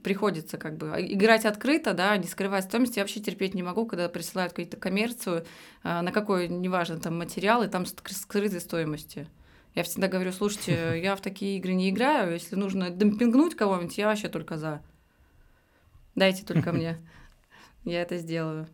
[0.02, 2.96] приходится как бы играть открыто, да, не скрывать стоимость.
[2.96, 5.44] Я вообще терпеть не могу, когда присылают какую-то коммерцию,
[5.84, 9.28] э, на какой, неважно, там материал, и там скрытой стоимости.
[9.74, 14.06] Я всегда говорю, слушайте, я в такие игры не играю, если нужно демпингнуть кого-нибудь, я
[14.08, 14.82] вообще только за.
[16.16, 16.98] Дайте только мне.
[17.84, 18.66] Я это сделаю.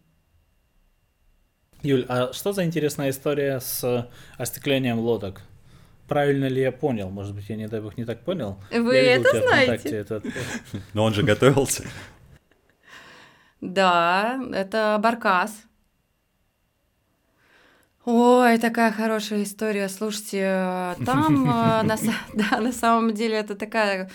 [1.83, 5.43] Юль, а что за интересная история с остеклением лодок?
[6.09, 7.11] Правильно ли я понял?
[7.11, 8.59] Может быть, я не дай бог не так понял.
[8.70, 9.96] Вы я это знаете?
[9.96, 10.24] Этот...
[10.94, 11.84] Но он же готовился.
[13.61, 15.66] Да, это Баркас.
[18.07, 19.88] Ой, такая хорошая история.
[19.88, 21.96] Слушайте, э, там э, на,
[22.34, 24.11] да, на самом деле это такая...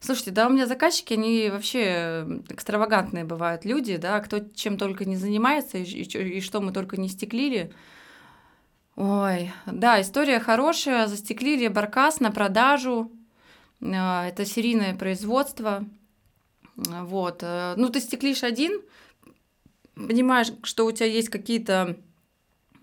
[0.00, 5.16] Слушайте, да, у меня заказчики, они вообще экстравагантные бывают люди, да, кто чем только не
[5.16, 7.74] занимается и, и, и что мы только не стеклили.
[8.96, 11.06] Ой, да, история хорошая.
[11.06, 13.12] Застеклили баркас на продажу.
[13.80, 15.84] Э, это серийное производство.
[16.76, 17.42] Вот.
[17.42, 18.82] Ну, ты стеклишь один,
[19.94, 21.96] понимаешь, что у тебя есть какие-то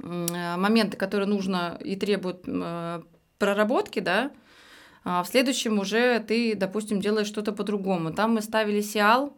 [0.04, 3.02] Э, моменты, которые нужно и требуют э,
[3.40, 4.32] проработки, да,
[5.06, 8.12] а в следующем уже ты, допустим, делаешь что-то по-другому.
[8.14, 9.34] Там мы ставили Сиал,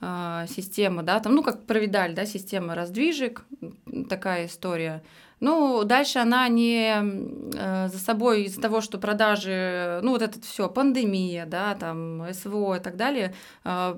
[0.00, 3.44] э, система, да, там, ну, как провидаль, да, система раздвижек,
[4.08, 5.04] такая история.
[5.40, 10.68] Ну, дальше она не э, за собой из-за того, что продажи, ну, вот это все,
[10.68, 13.34] пандемия, да, там, СВО и так далее,
[13.64, 13.94] э,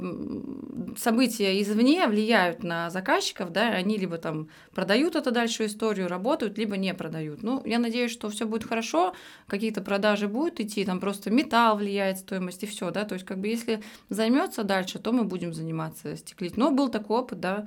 [0.96, 6.76] события извне влияют на заказчиков, да, они либо там продают эту дальше историю, работают, либо
[6.76, 7.42] не продают.
[7.42, 9.12] Ну, я надеюсь, что все будет хорошо,
[9.48, 13.38] какие-то продажи будут идти, там просто металл влияет, стоимость и все, да, то есть как
[13.38, 16.56] бы если займется дальше, то мы будем заниматься стеклить.
[16.56, 17.66] Но был такой опыт, да,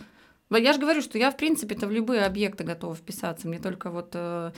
[0.51, 3.47] я же говорю, что я, в принципе-то в любые объекты готова вписаться.
[3.47, 4.51] Мне только вот э,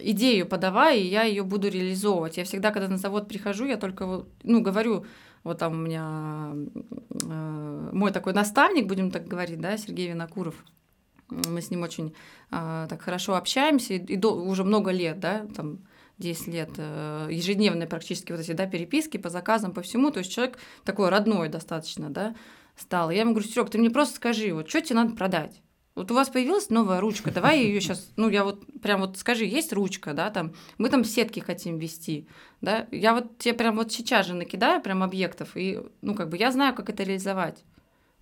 [0.00, 2.36] идею подавай, и я ее буду реализовывать.
[2.36, 5.04] Я всегда, когда на завод прихожу, я только ну, говорю,
[5.44, 6.52] вот там у меня
[7.10, 10.54] э, мой такой наставник, будем так говорить, да, Сергей Винокуров.
[11.30, 12.14] Мы с ним очень
[12.50, 15.80] э, так хорошо общаемся, и, и до, уже много лет, да, там
[16.18, 20.32] 10 лет, э, ежедневные практически вот эти, да, переписки по заказам, по всему, то есть
[20.32, 22.34] человек такой родной достаточно, да,
[22.80, 23.10] стал.
[23.10, 25.60] И я ему говорю, Серег, ты мне просто скажи, вот что тебе надо продать?
[25.98, 29.44] Вот у вас появилась новая ручка, давай ее сейчас, ну я вот прям вот скажи,
[29.44, 32.28] есть ручка, да, там, мы там сетки хотим вести,
[32.60, 36.36] да, я вот тебе прям вот сейчас же накидаю прям объектов, и, ну как бы
[36.36, 37.64] я знаю, как это реализовать.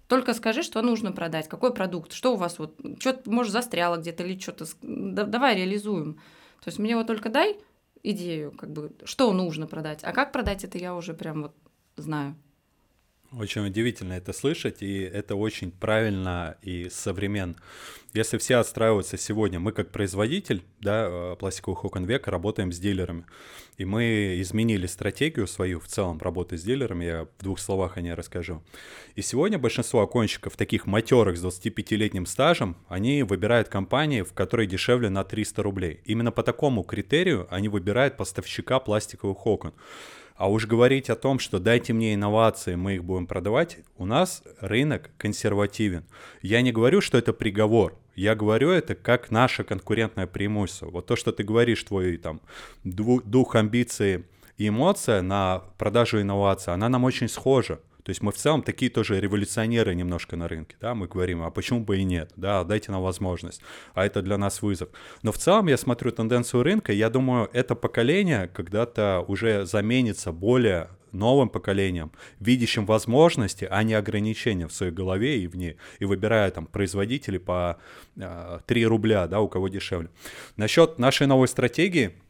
[0.08, 4.22] Только скажи, что нужно продать, какой продукт, что у вас вот, что-то, может, застряло где-то
[4.22, 6.14] или что-то, да, давай реализуем.
[6.62, 7.58] То есть мне вот только дай
[8.02, 11.54] идею, как бы, что нужно продать, а как продать, это я уже прям вот
[11.96, 12.36] знаю.
[13.32, 17.56] Очень удивительно это слышать, и это очень правильно и современно.
[18.14, 23.26] Если все отстраиваются сегодня, мы как производитель да, э, пластиковых окон века работаем с дилерами.
[23.78, 28.00] И мы изменили стратегию свою в целом работы с дилерами, я в двух словах о
[28.00, 28.62] ней расскажу.
[29.16, 35.10] И сегодня большинство окончиков, таких матерых с 25-летним стажем, они выбирают компании, в которой дешевле
[35.10, 36.00] на 300 рублей.
[36.04, 39.74] Именно по такому критерию они выбирают поставщика пластиковых окон.
[40.36, 44.42] А уж говорить о том, что дайте мне инновации, мы их будем продавать, у нас
[44.60, 46.04] рынок консервативен.
[46.42, 47.98] Я не говорю, что это приговор.
[48.14, 50.90] Я говорю это как наше конкурентное преимущество.
[50.90, 52.40] Вот то, что ты говоришь, твой там
[52.84, 54.24] дух амбиции
[54.58, 57.80] и эмоция на продажу инноваций, она нам очень схожа.
[58.06, 61.50] То есть мы в целом такие тоже революционеры немножко на рынке, да, мы говорим, а
[61.50, 63.60] почему бы и нет, да, дайте нам возможность,
[63.94, 64.90] а это для нас вызов.
[65.24, 70.90] Но в целом я смотрю тенденцию рынка, я думаю, это поколение когда-то уже заменится более
[71.10, 76.52] новым поколением, видящим возможности, а не ограничения в своей голове и в ней, и выбирая
[76.52, 77.76] там производителей по
[78.16, 80.10] э, 3 рубля, да, у кого дешевле.
[80.56, 82.25] Насчет нашей новой стратегии, а,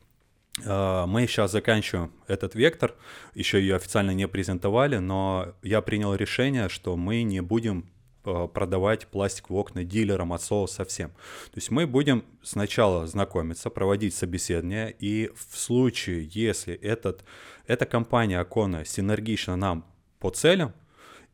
[0.65, 2.95] мы сейчас заканчиваем этот вектор,
[3.35, 7.91] еще ее официально не презентовали, но я принял решение, что мы не будем
[8.27, 11.11] а, продавать пластиковые окна дилерам от слова совсем.
[11.11, 17.25] То есть мы будем сначала знакомиться, проводить собеседование, и в случае, если этот,
[17.67, 19.87] эта компания оконная синергична нам
[20.19, 20.73] по целям,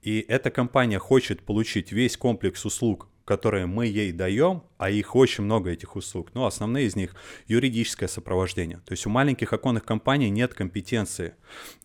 [0.03, 5.45] и эта компания хочет получить весь комплекс услуг которые мы ей даем, а их очень
[5.45, 7.14] много этих услуг, но основные из них
[7.47, 8.79] юридическое сопровождение.
[8.85, 11.35] То есть у маленьких оконных компаний нет компетенции,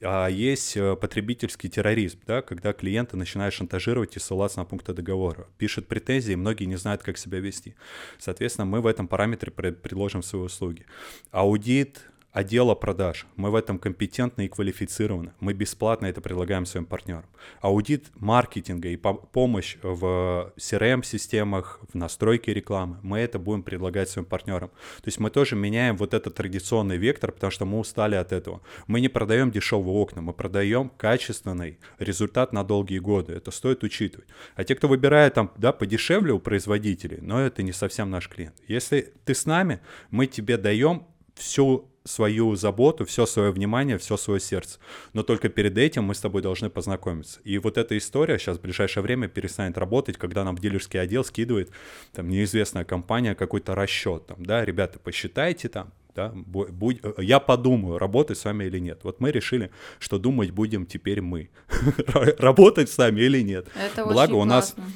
[0.02, 5.48] а есть э, потребительский терроризм, да, когда клиента начинают шантажировать и ссылаться на пункты договора.
[5.58, 7.76] Пишут претензии, многие не знают, как себя вести.
[8.18, 10.86] Соответственно, мы в этом параметре предложим свои услуги.
[11.32, 13.25] Аудит, отдела продаж.
[13.36, 15.34] Мы в этом компетентны и квалифицированы.
[15.39, 17.25] Мы бесплатно это предлагаем своим партнерам.
[17.61, 24.69] Аудит маркетинга и помощь в CRM-системах, в настройке рекламы, мы это будем предлагать своим партнерам.
[24.69, 28.61] То есть мы тоже меняем вот этот традиционный вектор, потому что мы устали от этого.
[28.88, 33.34] Мы не продаем дешевые окна, мы продаем качественный результат на долгие годы.
[33.34, 34.28] Это стоит учитывать.
[34.55, 38.55] А те, кто выбирает там, да, подешевле у производителей, но это не совсем наш клиент.
[38.67, 39.80] Если ты с нами,
[40.11, 41.07] мы тебе даем
[41.38, 44.80] всю свою заботу, все свое внимание, все свое сердце.
[45.14, 47.39] Но только перед этим мы с тобой должны познакомиться.
[47.43, 51.24] И вот эта история сейчас в ближайшее время перестанет работать, когда нам в дилерский отдел
[51.24, 51.72] скидывает
[52.14, 54.26] там неизвестная компания какой-то расчет.
[54.28, 59.01] Там, да, ребята, посчитайте там, да, будь, я подумаю, работать с вами или нет.
[59.03, 61.51] Вот мы решили, что думать будем теперь мы.
[62.39, 63.68] Работать с вами или нет.
[63.76, 64.91] Это Благо у нас классно.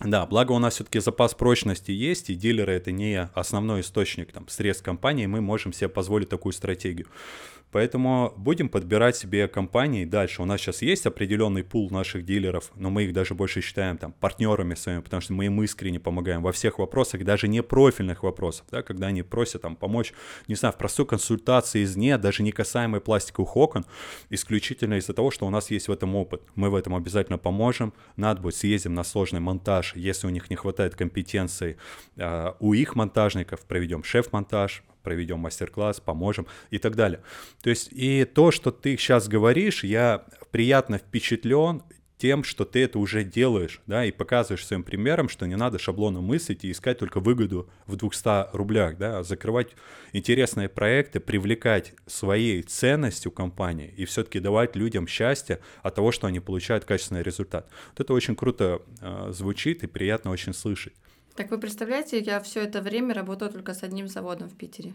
[0.00, 4.48] Да, благо у нас все-таки запас прочности есть, и дилеры это не основной источник там,
[4.48, 7.06] средств компании, мы можем себе позволить такую стратегию.
[7.72, 10.42] Поэтому будем подбирать себе компании дальше.
[10.42, 14.12] У нас сейчас есть определенный пул наших дилеров, но мы их даже больше считаем там
[14.12, 18.66] партнерами своими, потому что мы им искренне помогаем во всех вопросах, даже не профильных вопросах,
[18.70, 20.12] да, когда они просят там помочь,
[20.48, 23.84] не знаю, в простой консультации извне, даже не касаемой пластиковых окон,
[24.30, 26.42] исключительно из-за того, что у нас есть в этом опыт.
[26.56, 27.92] Мы в этом обязательно поможем.
[28.16, 31.76] Надо будет съездим на сложный монтаж, если у них не хватает компетенции,
[32.16, 37.20] э, у их монтажников проведем шеф-монтаж, проведем мастер-класс, поможем и так далее.
[37.62, 41.82] То есть и то, что ты сейчас говоришь, я приятно впечатлен
[42.20, 46.24] тем, что ты это уже делаешь, да, и показываешь своим примером, что не надо шаблоном
[46.24, 49.70] мыслить и искать только выгоду в 200 рублях, да, а закрывать
[50.12, 56.40] интересные проекты, привлекать своей ценностью компании и все-таки давать людям счастье от того, что они
[56.40, 57.70] получают качественный результат.
[57.92, 60.92] Вот это очень круто э, звучит и приятно очень слышать.
[61.36, 64.94] Так вы представляете, я все это время работаю только с одним заводом в Питере.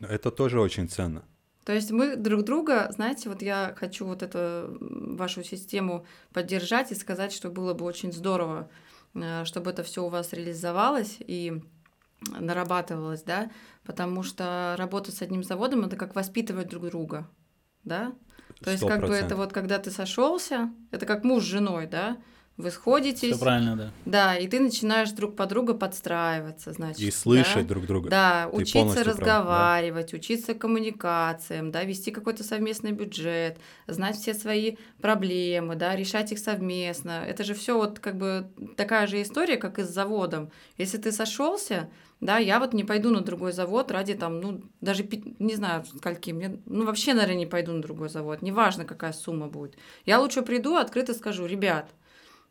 [0.00, 1.24] Это тоже очень ценно.
[1.64, 6.94] То есть мы друг друга, знаете, вот я хочу вот эту вашу систему поддержать и
[6.94, 8.68] сказать, что было бы очень здорово,
[9.14, 11.16] э, чтобы это все у вас реализовалось.
[11.20, 11.62] И
[12.30, 13.50] нарабатывалось, да,
[13.84, 17.28] потому что работа с одним заводом это как воспитывать друг друга,
[17.82, 18.14] да.
[18.60, 22.18] То есть как бы это вот когда ты сошелся, это как муж с женой, да,
[22.56, 23.32] вы сходитесь.
[23.34, 23.90] Все правильно, да.
[24.04, 27.00] Да, и ты начинаешь друг под друга подстраиваться, значит.
[27.00, 27.74] И слышать да?
[27.74, 28.10] друг друга.
[28.10, 30.16] Да, ты учиться разговаривать, прав, да?
[30.18, 33.58] учиться коммуникациям, да, вести какой-то совместный бюджет,
[33.88, 37.24] знать все свои проблемы, да, решать их совместно.
[37.26, 40.52] Это же все вот как бы такая же история, как и с заводом.
[40.78, 41.90] Если ты сошелся,
[42.20, 45.06] да, я вот не пойду на другой завод ради там, ну, даже,
[45.40, 49.48] не знаю, скольки, мне, ну, вообще, наверное, не пойду на другой завод, неважно, какая сумма
[49.48, 49.76] будет.
[50.06, 51.90] Я лучше приду, открыто скажу, ребят,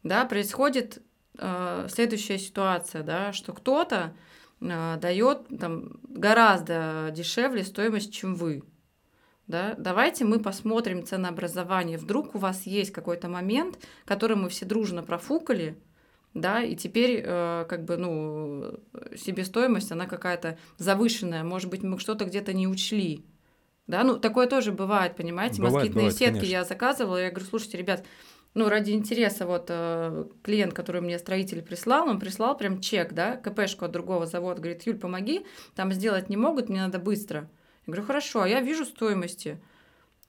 [0.03, 1.01] да, происходит
[1.38, 4.13] э, следующая ситуация, да, что кто-то
[4.61, 8.63] э, дает там гораздо дешевле стоимость, чем вы.
[9.47, 9.75] Да?
[9.77, 11.97] Давайте мы посмотрим ценообразование.
[11.97, 15.77] Вдруг у вас есть какой-то момент, который мы все дружно профукали,
[16.34, 18.80] да, и теперь э, как бы, ну,
[19.15, 23.23] себестоимость, она какая-то завышенная, может быть, мы что-то где-то не учли,
[23.85, 26.51] да, ну, такое тоже бывает, понимаете, бывает, москитные бывает, сетки конечно.
[26.51, 28.05] я заказывала, я говорю, слушайте, ребят,
[28.53, 33.35] ну, ради интереса, вот э, клиент, который мне строитель прислал, он прислал прям чек, да,
[33.35, 37.49] КПшку от другого завода, говорит, Юль, помоги, там сделать не могут, мне надо быстро.
[37.85, 39.59] Я говорю, хорошо, а я вижу стоимости,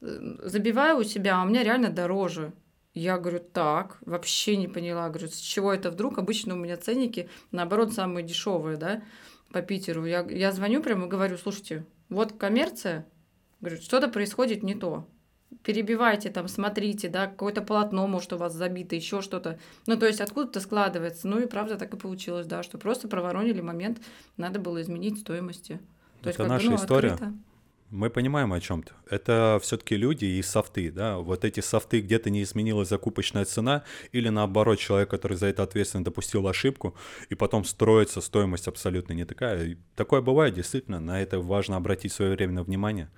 [0.00, 2.52] э, забиваю у себя, а у меня реально дороже.
[2.94, 6.16] Я говорю, так, вообще не поняла, говорю, с чего это вдруг?
[6.16, 9.02] Обычно у меня ценники, наоборот, самые дешевые, да,
[9.52, 10.06] по Питеру.
[10.06, 13.06] Я, я звоню прямо и говорю, слушайте, вот коммерция,
[13.60, 15.06] говорю, что-то происходит не то
[15.64, 19.58] перебивайте там, смотрите, да, какое-то полотно, может, у вас забито, еще что-то.
[19.86, 21.26] Ну, то есть откуда-то складывается.
[21.26, 23.98] Ну и правда так и получилось, да, что просто проворонили момент,
[24.36, 25.80] надо было изменить стоимости.
[26.22, 27.12] То Это есть, наша бы, ну, история.
[27.12, 27.34] Открыто.
[27.90, 28.92] Мы понимаем о чем-то.
[29.08, 31.18] Это все-таки люди и софты, да.
[31.18, 36.04] Вот эти софты где-то не изменилась закупочная цена, или наоборот, человек, который за это ответственно
[36.04, 36.96] допустил ошибку,
[37.28, 39.78] и потом строится стоимость абсолютно не такая.
[39.94, 43.10] Такое бывает, действительно, на это важно обратить своевременно внимание.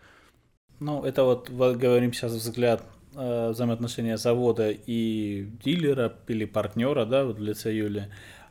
[0.80, 2.82] Ну, это вот, вот говорим сейчас взгляд
[3.14, 8.08] э, взаимоотношения завода и дилера или партнера, да, вот в лице Юли.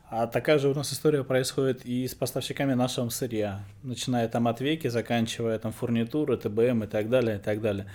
[0.08, 4.60] А такая же у нас история происходит и с поставщиками нашего сырья, начиная там от
[4.60, 7.86] веки, заканчивая там фурнитуры, ТБМ и так далее, и так далее.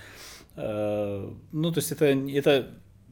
[0.56, 2.68] Э, ну, то есть это, это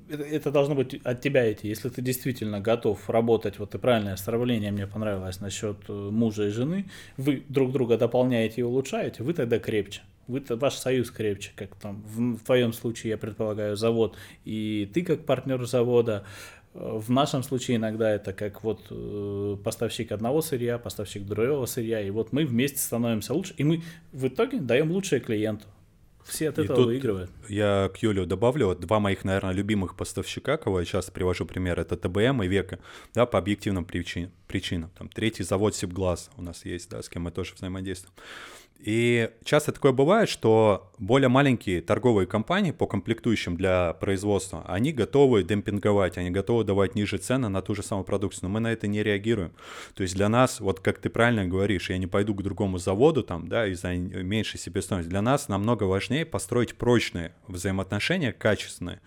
[0.09, 1.67] это, должно быть от тебя идти.
[1.67, 6.49] Если ты действительно готов работать, вот и правильное сравнение мне понравилось насчет э, мужа и
[6.49, 6.85] жены,
[7.17, 10.01] вы друг друга дополняете и улучшаете, вы тогда крепче.
[10.29, 14.15] Вы, ваш союз крепче, как там в, в твоем случае, я предполагаю, завод,
[14.45, 16.23] и ты как партнер завода,
[16.73, 22.11] в нашем случае иногда это как вот э, поставщик одного сырья, поставщик другого сырья, и
[22.11, 23.81] вот мы вместе становимся лучше, и мы
[24.11, 25.65] в итоге даем лучшее клиенту.
[26.23, 27.31] Все от и этого выигрывают.
[27.47, 31.79] Я к Юлю добавлю, вот два моих, наверное, любимых поставщика, кого я часто привожу пример,
[31.79, 32.77] это ТБМ и Века,
[33.15, 34.91] да, по объективным причин, причинам.
[34.97, 38.13] Там третий завод Сибглаз у нас есть, да, с кем мы тоже взаимодействуем.
[38.79, 45.43] И часто такое бывает, что более маленькие торговые компании по комплектующим для производства, они готовы
[45.43, 48.87] демпинговать, они готовы давать ниже цены на ту же самую продукцию, но мы на это
[48.87, 49.51] не реагируем.
[49.95, 53.21] То есть для нас, вот как ты правильно говоришь, я не пойду к другому заводу
[53.21, 55.09] там, да, из-за меньшей себестоимости.
[55.09, 59.01] Для нас намного важнее построить прочные взаимоотношения, качественные,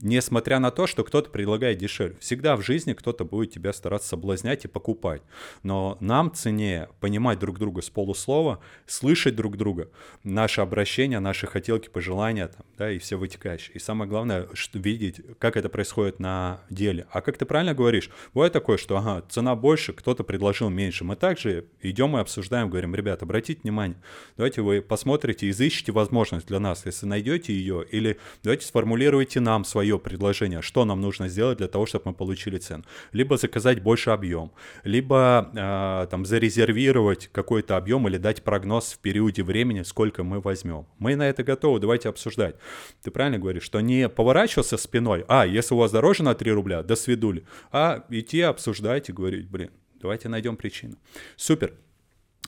[0.00, 2.16] несмотря на то, что кто-то предлагает дешевле.
[2.20, 5.22] Всегда в жизни кто-то будет тебя стараться соблазнять и покупать.
[5.64, 9.88] Но нам ценнее понимать друг друга с полуслова, слышать слышать друг друга,
[10.24, 13.74] наше обращение, наши хотелки, пожелания, там, да, и все вытекающее.
[13.74, 17.06] И самое главное, что, видеть, как это происходит на деле.
[17.10, 21.04] А как ты правильно говоришь, бывает такое, что, ага, цена больше, кто-то предложил меньше.
[21.04, 23.96] Мы также идем и обсуждаем, говорим, ребят, обратите внимание,
[24.36, 29.98] давайте вы посмотрите, изыщите возможность для нас, если найдете ее, или давайте сформулируйте нам свое
[29.98, 32.84] предложение, что нам нужно сделать для того, чтобы мы получили цену.
[33.12, 34.52] Либо заказать больше объем,
[34.84, 40.84] либо э, там зарезервировать какой-то объем или дать прогноз периоде времени, сколько мы возьмем.
[40.98, 42.56] Мы на это готовы, давайте обсуждать.
[43.04, 46.82] Ты правильно говоришь, что не поворачиваться спиной, а, если у вас дороже на 3 рубля,
[46.82, 49.70] до свидули, а идти обсуждать и говорить, блин,
[50.02, 50.96] давайте найдем причину.
[51.36, 51.74] Супер.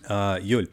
[0.08, 0.66] А, Юль,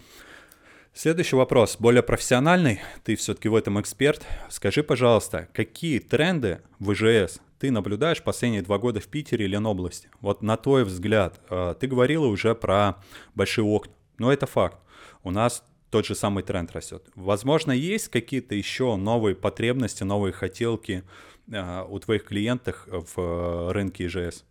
[0.91, 4.25] Следующий вопрос, более профессиональный, ты все-таки в этом эксперт.
[4.49, 10.09] Скажи, пожалуйста, какие тренды в ИЖС ты наблюдаешь последние два года в Питере или Ленобласти?
[10.19, 12.95] Вот на твой взгляд, а, ты говорила уже про
[13.35, 14.79] большие окна, но это факт.
[15.21, 15.63] У нас
[15.95, 17.07] тот же самый тренд растет.
[17.15, 21.05] Возможно, есть какие-то еще новые потребности, новые хотелки
[21.49, 24.43] э, у твоих клиентов в э, рынке ИЖС?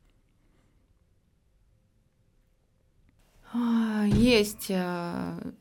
[3.52, 5.52] А, есть э,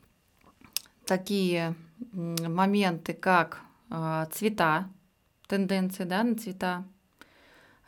[1.04, 1.74] такие
[2.12, 3.60] моменты, как
[4.32, 4.88] цвета,
[5.48, 6.86] тенденции да, на цвета.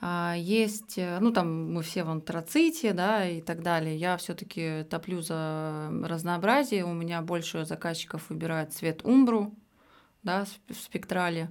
[0.01, 3.97] А, есть, э, ну там мы все в антраците, да, и так далее.
[3.97, 6.85] Я все-таки топлю за разнообразие.
[6.85, 9.55] У меня больше заказчиков выбирает цвет умбру,
[10.23, 11.51] да, в спектрале.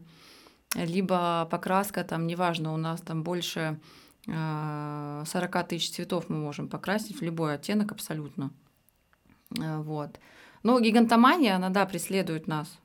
[0.75, 3.79] Либо покраска, там, неважно, у нас там больше
[4.25, 8.51] 40 а, тысяч цветов мы можем покрасить в любой оттенок абсолютно.
[9.59, 10.19] А, вот.
[10.63, 12.79] Но гигантомания, она, да, преследует нас.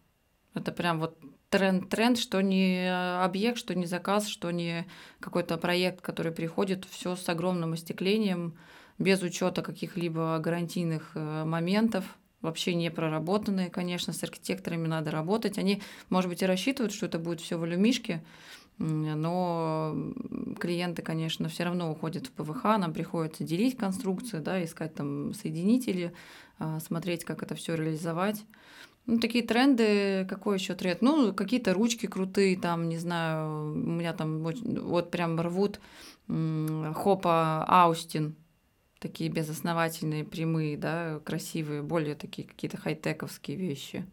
[0.55, 1.19] Это прям вот
[1.51, 2.91] тренд, тренд, что не
[3.23, 4.87] объект, что не заказ, что не
[5.19, 8.55] какой-то проект, который приходит, все с огромным остеклением,
[8.99, 12.05] без учета каких-либо гарантийных э, моментов,
[12.43, 15.59] вообще не проработанные, конечно, с архитекторами надо работать.
[15.59, 18.23] Они, может быть, и рассчитывают, что это будет все в алюмишке,
[18.79, 19.95] но
[20.59, 26.15] клиенты, конечно, все равно уходят в ПВХ, нам приходится делить конструкции, да, искать там соединители,
[26.59, 28.43] а, смотреть, как это все реализовать.
[29.07, 31.03] Ну, такие тренды, какой еще тренд?
[31.03, 35.81] Ну, какие-то ручки крутые, там, не знаю, у меня там вот прям рвут
[36.29, 38.37] Хопа Аустин,
[39.01, 44.07] такие безосновательные, прямые, да, красивые, более такие какие-то хай-тековские вещи.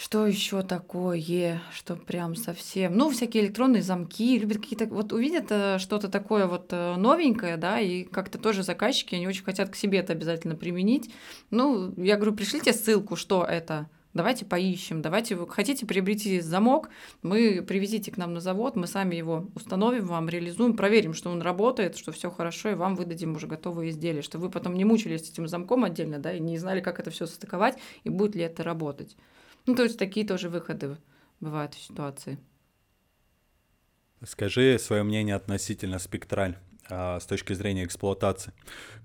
[0.00, 2.96] Что еще такое, что прям совсем...
[2.96, 4.86] Ну, всякие электронные замки, любят какие-то...
[4.86, 9.44] Вот увидят э, что-то такое вот э, новенькое, да, и как-то тоже заказчики, они очень
[9.44, 11.12] хотят к себе это обязательно применить.
[11.50, 13.90] Ну, я говорю, пришлите ссылку, что это.
[14.14, 16.88] Давайте поищем, давайте вы хотите приобрести замок,
[17.20, 21.42] мы привезите к нам на завод, мы сами его установим вам, реализуем, проверим, что он
[21.42, 25.28] работает, что все хорошо, и вам выдадим уже готовые изделия, чтобы вы потом не мучились
[25.28, 28.62] этим замком отдельно, да, и не знали, как это все состыковать и будет ли это
[28.62, 29.14] работать.
[29.66, 30.96] Ну, то есть такие тоже выходы
[31.40, 32.38] бывают в ситуации.
[34.24, 36.58] Скажи свое мнение относительно спектраль
[36.90, 38.52] а, с точки зрения эксплуатации.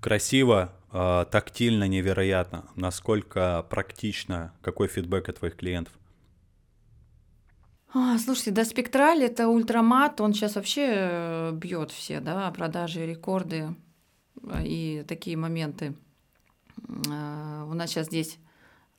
[0.00, 2.68] Красиво, а, тактильно, невероятно.
[2.74, 5.94] Насколько практично, какой фидбэк от твоих клиентов?
[7.94, 13.74] А, слушайте, да, спектраль это ультрамат, он сейчас вообще э, бьет все, да, продажи, рекорды
[14.42, 15.94] э, и такие моменты.
[16.76, 18.36] У нас сейчас здесь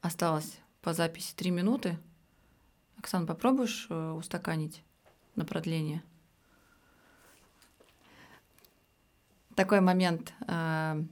[0.02, 1.98] осталось по записи три минуты.
[2.98, 4.82] Оксана, попробуешь э, устаканить
[5.36, 6.02] на продление?
[9.54, 10.32] Такой момент.
[10.48, 11.04] Э,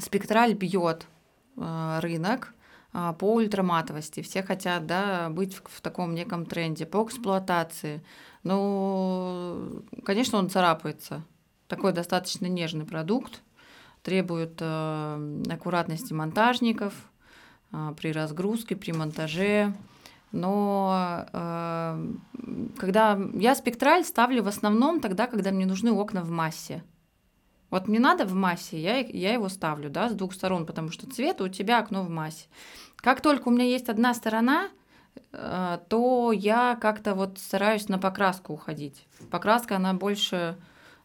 [0.00, 1.06] спектраль бьет
[1.56, 2.52] э, рынок
[2.90, 4.22] по ультраматовости.
[4.22, 8.02] Все хотят да, быть в, таком неком тренде по эксплуатации.
[8.42, 11.22] Ну, конечно, он царапается.
[11.68, 13.40] Такой достаточно нежный продукт,
[14.02, 17.09] требует аккуратности монтажников,
[17.96, 19.74] при разгрузке, при монтаже.
[20.32, 22.12] Но э,
[22.78, 26.84] когда я спектраль ставлю в основном тогда, когда мне нужны окна в массе.
[27.70, 31.08] Вот мне надо в массе, я, я его ставлю, да, с двух сторон, потому что
[31.08, 32.46] цвет у тебя окно в массе.
[32.96, 34.68] Как только у меня есть одна сторона,
[35.32, 39.06] э, то я как-то вот стараюсь на покраску уходить.
[39.30, 40.56] Покраска, она больше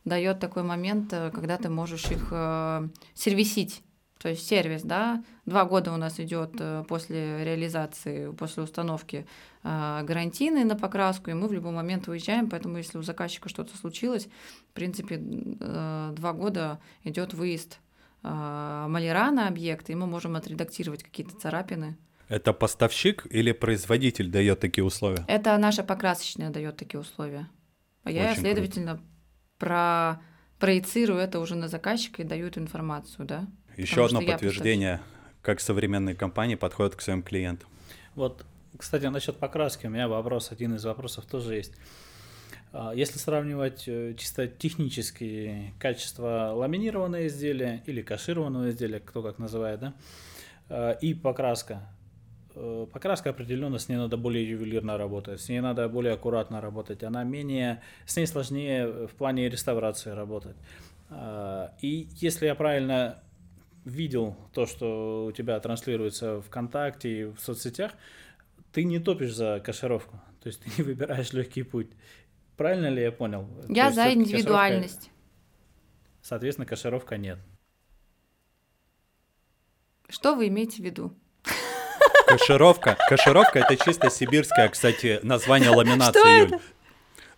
[0.06, 3.84] дает такой момент, э, когда ты можешь их э, сервисить
[4.26, 9.28] то есть сервис, да, два года у нас идет э, после реализации, после установки
[9.62, 13.78] э, гарантийный на покраску, и мы в любой момент выезжаем, поэтому если у заказчика что-то
[13.78, 14.28] случилось,
[14.72, 17.78] в принципе, э, два года идет выезд
[18.24, 21.96] маляра на объект, и мы можем отредактировать какие-то царапины.
[22.28, 25.24] Это поставщик или производитель дает такие условия?
[25.28, 27.48] Это наша покрасочная дает такие условия.
[28.04, 29.00] А я, Очень следовательно,
[29.60, 30.20] про
[30.60, 33.48] проецирую это уже на заказчика и даю эту информацию, да.
[33.78, 35.02] Еще одно подтверждение,
[35.42, 37.70] как современные компании подходят к своим клиентам.
[38.16, 38.46] Вот,
[38.78, 41.74] кстати, насчет покраски у меня вопрос, один из вопросов тоже есть.
[42.78, 49.80] А, если сравнивать э, чисто технические качества ламинированного изделия или кашированного изделия, кто как называет,
[49.80, 49.94] да,
[50.68, 51.88] а, и покраска,
[52.54, 57.04] э, покраска определенно с ней надо более ювелирно работать, с ней надо более аккуратно работать,
[57.04, 60.58] она менее, с ней сложнее в плане реставрации работать.
[61.10, 63.24] А, и если я правильно
[63.86, 67.94] видел то, что у тебя транслируется ВКонтакте и в соцсетях,
[68.72, 70.20] ты не топишь за кашировку.
[70.42, 71.92] То есть ты не выбираешь легкий путь.
[72.58, 73.48] Правильно ли я понял?
[73.70, 74.96] Я за индивидуальность.
[74.96, 75.16] Кашировка...
[76.22, 77.40] Соответственно, кашировка нет.
[80.10, 81.14] Что вы имеете в виду?
[82.28, 82.98] Кашировка.
[83.10, 86.48] Кашировка это чисто сибирское, кстати, название ламинации, Что Юль.
[86.48, 86.62] Это?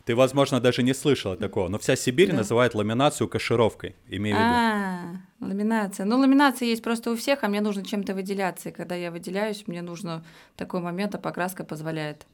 [0.05, 2.37] Ты, возможно, даже не слышала такого, но вся Сибирь да.
[2.37, 4.49] называет ламинацию кашировкой, имею в виду.
[4.49, 6.05] А, ламинация.
[6.05, 8.69] Ну, ламинация есть просто у всех, а мне нужно чем-то выделяться.
[8.69, 10.23] И когда я выделяюсь, мне нужно
[10.55, 12.25] такой момент, а покраска позволяет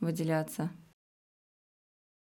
[0.00, 0.70] выделяться.